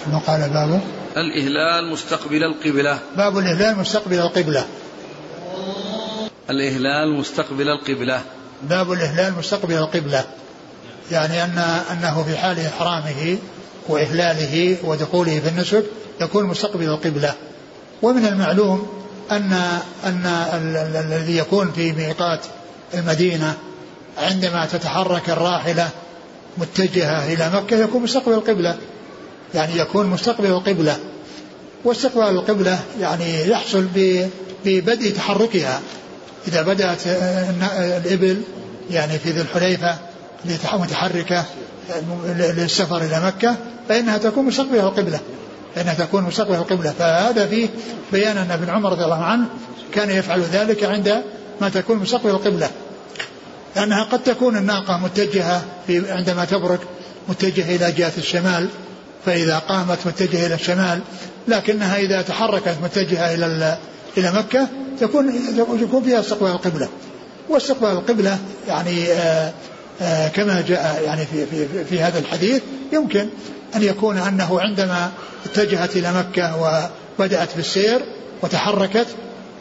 [0.04, 0.80] ثم قال بابه
[1.16, 2.98] الإهلال مستقبل القبلة.
[3.16, 4.66] باب الإهلال مستقبل القبلة.
[6.50, 8.22] الإهلال مستقبل القبلة.
[8.62, 10.24] باب الإهلال مستقبل القبلة.
[11.10, 11.58] يعني أن
[11.92, 13.38] أنه في حال إحرامه
[13.88, 15.84] وإهلاله ودخوله في النسك
[16.20, 17.34] يكون مستقبل القبلة.
[18.02, 18.88] ومن المعلوم
[19.30, 19.52] أن
[20.04, 20.26] أن
[20.96, 22.40] الذي يكون في ميقات
[22.94, 23.54] المدينة
[24.18, 25.88] عندما تتحرك الراحلة
[26.58, 28.76] متجهة إلى مكة يكون مستقبل القبلة.
[29.54, 30.96] يعني يكون مستقبل القبلة.
[31.84, 33.86] واستقبال القبلة يعني يحصل
[34.64, 35.80] ببدء تحركها.
[36.48, 37.00] إذا بدأت
[37.78, 38.42] الإبل
[38.90, 39.96] يعني في ذي الحليفة
[40.72, 41.44] متحركة
[42.36, 43.56] للسفر إلى مكة
[43.88, 45.20] فإنها تكون مستقبل القبلة
[45.74, 47.68] فإنها تكون مستقبل القبلة فهذا فيه
[48.12, 49.46] بيان أن ابن عمر رضي الله عنه
[49.92, 51.22] كان يفعل ذلك عند
[51.60, 52.70] ما تكون مستقبل القبلة
[53.76, 56.80] لأنها قد تكون الناقة متجهة في عندما تبرك
[57.28, 58.68] متجهة إلى جهة الشمال.
[59.26, 61.00] فإذا قامت متجهة إلى الشمال
[61.48, 63.46] لكنها إذا تحركت متجهة إلى
[64.18, 64.68] إلى مكة
[65.00, 65.34] تكون
[65.80, 66.88] يكون فيها استقبال القبلة.
[67.48, 68.38] واستقبال القبلة
[68.68, 69.52] يعني آآ
[70.02, 72.62] آآ كما جاء يعني في, في, في هذا الحديث
[72.92, 73.26] يمكن
[73.76, 75.10] أن يكون أنه عندما
[75.46, 76.56] اتجهت إلى مكة
[77.18, 78.00] وبدأت بالسير
[78.42, 79.06] وتحركت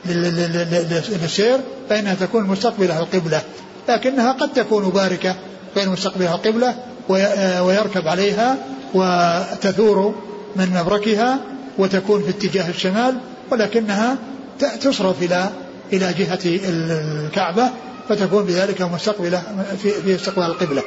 [0.06, 3.42] للسير فإنها تكون مستقبلة القبلة.
[3.90, 5.36] لكنها قد تكون باركة
[5.76, 6.76] غير مستقبلها القبلة
[7.64, 8.58] ويركب عليها
[8.94, 10.16] وتثور
[10.56, 11.40] من مبركها
[11.78, 13.18] وتكون في اتجاه الشمال
[13.52, 14.18] ولكنها
[14.60, 15.50] تصرف إلى
[15.94, 17.70] إلى جهة الكعبة
[18.10, 19.44] فتكون بذلك مستقبلة
[19.82, 20.84] في, في استقبال القبلة.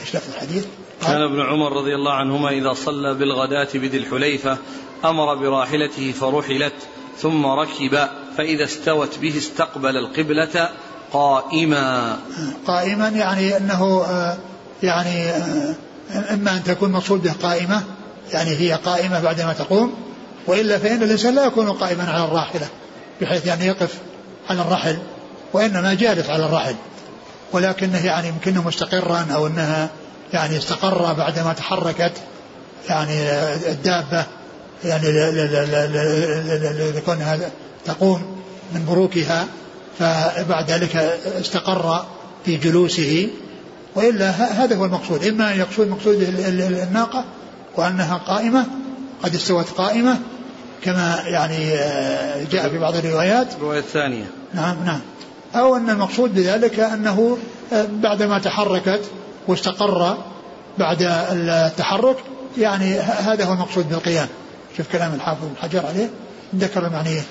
[0.00, 0.64] إيش لفظ الحديث؟
[1.02, 4.58] كان ابن عمر رضي الله عنهما إذا صلى بالغداة بذي الحليفة
[5.04, 6.74] أمر براحلته فرحلت
[7.18, 10.68] ثم ركب فإذا استوت به استقبل القبلة
[11.12, 12.18] قائما
[12.66, 14.06] قائما يعني أنه
[14.82, 15.30] يعني
[16.30, 17.82] إما أن تكون مقصود به قائمة
[18.32, 19.94] يعني هي قائمة بعدما تقوم
[20.46, 22.68] وإلا فإن الإنسان لا يكون قائما على الراحلة
[23.20, 23.94] بحيث يعني يقف
[24.50, 24.98] على الرحل
[25.52, 26.74] وإنما جالس على الرحل.
[27.52, 29.88] ولكنه يعني يمكنه مستقرا أو أنها
[30.32, 32.12] يعني استقر بعدما تحركت
[32.88, 33.30] يعني
[33.70, 34.26] الدابة
[34.84, 35.08] يعني
[36.96, 37.38] لكونها
[37.84, 38.36] تقوم
[38.74, 39.46] من بروكها
[39.98, 40.96] فبعد ذلك
[41.40, 42.06] استقر
[42.44, 43.28] في جلوسه.
[43.94, 45.24] وإلا هذا هو المقصود.
[45.24, 46.22] أن يقصد مقصود
[46.88, 47.24] الناقة
[47.76, 48.64] وأنها قائمة
[49.22, 50.18] قد استوت قائمة
[50.86, 51.68] كما يعني
[52.50, 53.54] جاء في بعض الروايات.
[53.54, 54.24] الرواية الثانية.
[54.54, 55.00] نعم نعم.
[55.54, 57.38] أو أن المقصود بذلك أنه
[57.72, 59.00] بعدما تحركت
[59.48, 60.18] واستقر
[60.78, 60.98] بعد
[61.32, 62.16] التحرك
[62.58, 64.28] يعني هذا هو المقصود بالقيام.
[64.76, 66.10] شوف كلام الحافظ بن حجر عليه.
[66.56, 67.24] ذكر المعنيين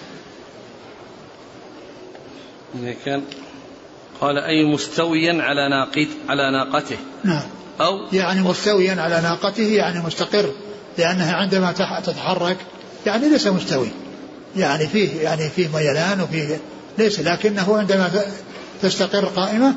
[2.79, 3.23] إذا كان
[4.21, 6.97] قال أي مستويا على ناقت على ناقته.
[7.23, 7.41] نعم.
[7.81, 10.51] أو يعني مستويا على ناقته يعني مستقر.
[10.97, 11.71] لأنها عندما
[12.05, 12.57] تتحرك
[13.05, 13.87] يعني ليس مستوي.
[14.57, 16.59] يعني فيه يعني فيه ميلان وفيه
[16.97, 18.09] ليس لكنه عندما
[18.81, 19.73] تستقر قائمة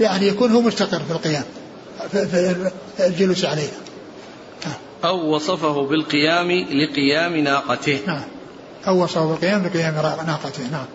[0.00, 1.44] يعني يكون هو مستقر في القيام
[2.10, 2.70] في
[3.00, 3.80] الجلوس عليها
[5.04, 7.98] أو وصفه بالقيام لقيام ناقته.
[8.06, 8.22] نعم.
[8.86, 9.94] أو وصفه بالقيام لقيام
[10.26, 10.62] ناقته.
[10.72, 10.86] نعم.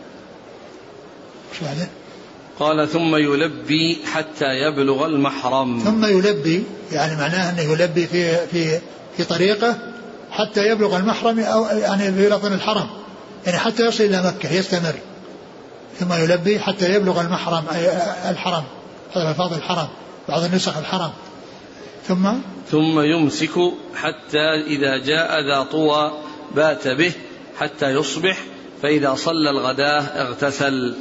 [1.60, 1.88] شو بعدين؟
[2.60, 5.80] قال ثم يلبي حتى يبلغ المحرم.
[5.80, 8.80] ثم يلبي يعني معناه أنه يلبي في في
[9.18, 9.78] في طريقه
[10.36, 12.88] حتى يبلغ المحرم أو يعني في لفظ الحرم.
[13.46, 14.96] يعني حتى يصل إلى مكة يستمر.
[16.00, 17.90] ثم يلبي حتى يبلغ المحرم أي
[18.30, 18.64] الحرم
[19.16, 19.88] هذا الفاظ الحرم
[20.30, 21.12] بعض النسخ الحرم.
[22.08, 22.32] ثم
[22.72, 23.60] ثم يمسك
[23.96, 26.12] حتى إذا جاء ذا طوى
[26.56, 27.12] بات به
[27.60, 28.38] حتى يصبح
[28.82, 30.96] فإذا صلى الغداة اغتسل.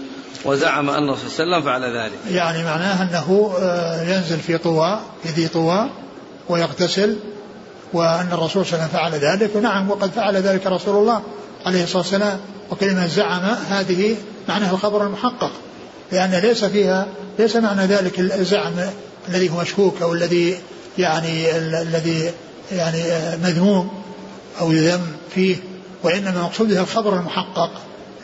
[0.44, 2.18] وزعم أن الرسول صلى الله عليه وسلم فعل ذلك.
[2.30, 3.54] يعني معناه أنه
[4.14, 5.90] ينزل في طوى في ذي طوى
[6.48, 7.16] ويغتسل.
[7.94, 9.56] وأن الرسول صلى الله عليه وسلم فعل ذلك.
[9.56, 11.22] ونعم وقد فعل ذلك رسول الله
[11.66, 12.40] عليه الصلاة والسلام.
[12.70, 14.16] وكلمة زعم هذه
[14.48, 15.50] معناها الخبر المحقق
[16.12, 17.06] لأن ليس فيها
[17.38, 18.72] ليس معنى ذلك الزعم
[19.28, 20.58] الذي هو مشكوك أو الذي
[20.98, 22.30] يعني الذي
[22.72, 23.02] يعني
[23.42, 24.02] مذموم
[24.60, 25.00] أو يذم
[25.34, 25.56] فيه
[26.02, 27.70] وإنما مقصودها الخبر المحقق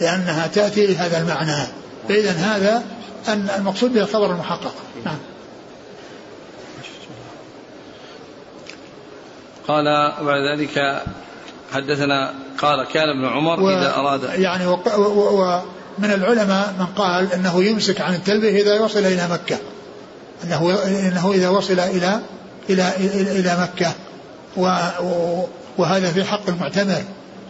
[0.01, 1.67] لأنها تأتي لهذا المعنى.
[2.09, 2.83] فإذا هذا
[3.29, 4.75] أن المقصود به الخبر المحقق.
[5.05, 5.17] نعم.
[9.71, 11.03] قال بعد ذلك
[11.73, 14.23] حدثنا قال كان ابن عمر و إذا أراد.
[14.23, 19.59] يعني ومن العلماء من قال إنه يمسك عن التلبية إذا وصل إلى مكة.
[20.45, 22.21] انه إنه إذا وصل إلى
[22.71, 23.93] إلى إلى, إلى مكة.
[24.57, 24.71] و
[25.79, 27.03] وهذا في حق المعتمر.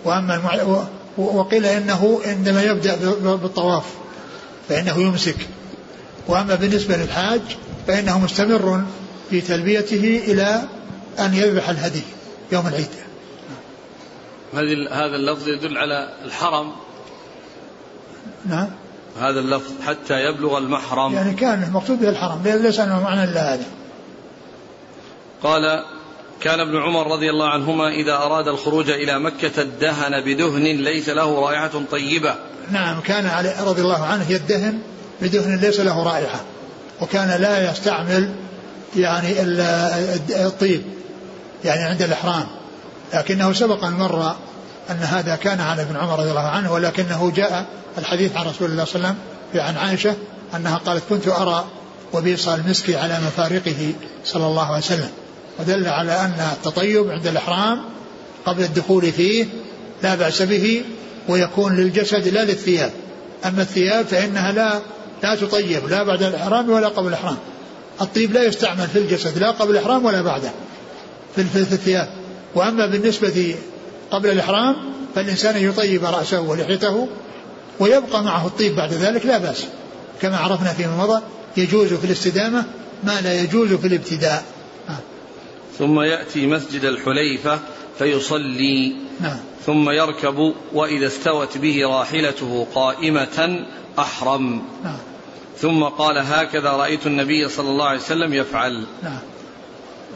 [0.04, 0.82] وأما المع...
[1.18, 3.84] وقيل إنه عندما يبدأ بالطواف
[4.68, 5.36] فإنه يمسك.
[6.28, 7.40] وأما بالنسبة للحاج
[7.86, 8.82] فإنه مستمر
[9.30, 10.62] في تلبيته إلى
[11.18, 12.02] أن يذبح الهدي
[12.52, 12.88] يوم العيد.
[14.92, 16.72] هذا اللفظ يدل على الحرم.
[18.46, 18.68] نعم.
[19.20, 21.14] هذا اللفظ حتى يبلغ المحرم.
[21.14, 23.64] يعني كان المقصود به الحرم ليس انه معنى إلا هذا.
[25.42, 25.84] قال
[26.40, 31.40] كان ابن عمر رضي الله عنهما إذا أراد الخروج إلى مكة ادهن بدهن ليس له
[31.40, 32.34] رائحة طيبة.
[32.70, 34.78] نعم كان علي رضي الله عنه يدهن
[35.22, 36.40] بدهن ليس له رائحة
[37.00, 38.34] وكان لا يستعمل
[38.96, 39.40] يعني
[40.46, 40.82] الطيب.
[41.64, 42.46] يعني عند الإحرام.
[43.14, 44.36] لكنه سبق أن مر
[44.90, 47.66] أن هذا كان على ابن عمر رضي الله عنه ولكنه جاء
[47.98, 49.18] الحديث عن رسول الله صلى الله عليه
[49.54, 50.14] وسلم عن عائشة
[50.56, 51.64] أنها قالت كنت أرى
[52.12, 53.92] وبيص المسك على مفارقه
[54.24, 55.10] صلى الله عليه وسلم.
[55.58, 57.80] ودل على أن التطيب عند الإحرام
[58.46, 59.46] قبل الدخول فيه
[60.02, 60.82] لا بأس به
[61.28, 62.90] ويكون للجسد لا للثياب.
[63.44, 64.80] أما الثياب فإنها لا
[65.22, 67.36] لا تطيب لا بعد الإحرام ولا قبل الإحرام.
[68.00, 70.50] الطيب لا يستعمل في الجسد لا قبل الإحرام ولا بعده.
[71.34, 72.08] في الثياب.
[72.54, 73.54] وأما بالنسبة
[74.10, 74.76] قبل الإحرام
[75.14, 77.08] فالإنسان يطيب رأسه ولحيته
[77.78, 79.66] ويبقى معه الطيب بعد ذلك لا بأس.
[80.22, 81.22] كما عرفنا فيما مضى
[81.56, 82.64] يجوز في الاستدامة
[83.04, 84.44] ما لا يجوز في الابتداء.
[85.78, 87.58] ثم يأتي مسجد الحليفة
[87.98, 88.96] فيصلي.
[89.20, 89.36] نعم.
[89.66, 93.66] ثم يركب وإذا استوت به راحلته قائمة
[93.98, 94.62] أحرم.
[94.84, 94.98] نعم.
[95.58, 98.86] ثم قال هكذا رأيت النبي صلى الله عليه وسلم يفعل.
[99.02, 99.18] نعم.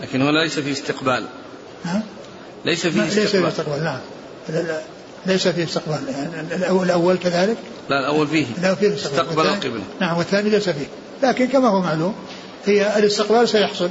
[0.03, 1.26] لكن هنا ليس في استقبال.
[1.84, 2.03] نعم.
[2.64, 3.84] ليس في استقبال ليس في استقبال.
[3.84, 4.01] نعم.
[5.26, 6.01] ليس في استقبال.
[6.82, 7.57] الأول كذلك؟
[7.88, 8.47] لا الأول فيه.
[8.62, 9.82] لا فيه استقبل القبلة.
[10.01, 10.86] نعم والثاني ليس فيه.
[11.22, 12.14] لكن كما هو معلوم
[12.66, 13.90] هي الاستقبال سيحصل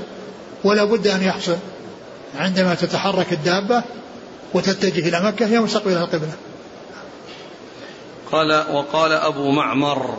[0.64, 1.58] ولا بد أن يحصل
[2.38, 3.84] عندما تتحرك الدابة
[4.54, 6.32] وتتجه إلى مكة هي مستقبل القبلة.
[8.32, 10.18] قال وقال أبو معمر.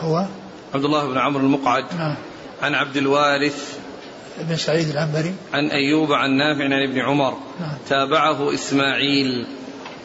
[0.00, 0.26] هو؟
[0.74, 1.84] عبد الله بن عمرو المقعد.
[1.98, 2.16] نعم.
[2.62, 3.78] عن عبد الوارث
[4.40, 5.34] بن سعيد العنبري.
[5.52, 7.36] عن أيوب عن نافع عن ابن عمر.
[7.60, 7.76] نعم.
[7.88, 9.46] تابعه إسماعيل.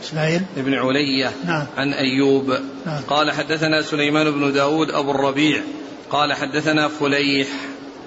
[0.04, 0.42] إسماعيل.
[0.58, 1.32] بن علية.
[1.46, 1.66] نعم.
[1.78, 2.50] عن أيوب.
[2.86, 3.02] نعم.
[3.08, 5.62] قال حدثنا سليمان بن داود أبو الربيع.
[6.10, 7.48] قال حدثنا فليح.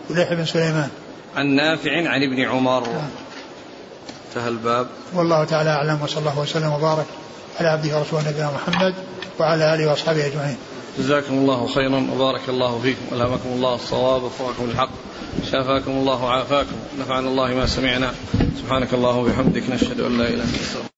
[0.09, 0.89] فليح بن سليمان.
[1.37, 2.81] عن نافع عن ابن عمر.
[2.81, 3.11] نعم.
[4.29, 4.87] انتهى الباب.
[5.15, 7.07] والله تعالى أعلم وصلى الله وسلم وبارك
[7.61, 8.95] على عبده ورسوله نبينا محمد
[9.39, 10.57] وعلى آله وأصحابه أجمعين.
[10.99, 13.05] جزاكم الله خيرا وبارك الله فيكم.
[13.13, 14.91] ألهمكم الله الصواب وفقكم الحق
[15.51, 16.77] شافاكم الله وعافاكم.
[17.01, 18.15] نفعنا الله ما سمعنا.
[18.59, 20.98] سبحانك اللهم وبحمدك نشهد أن لا إله إلا أنت.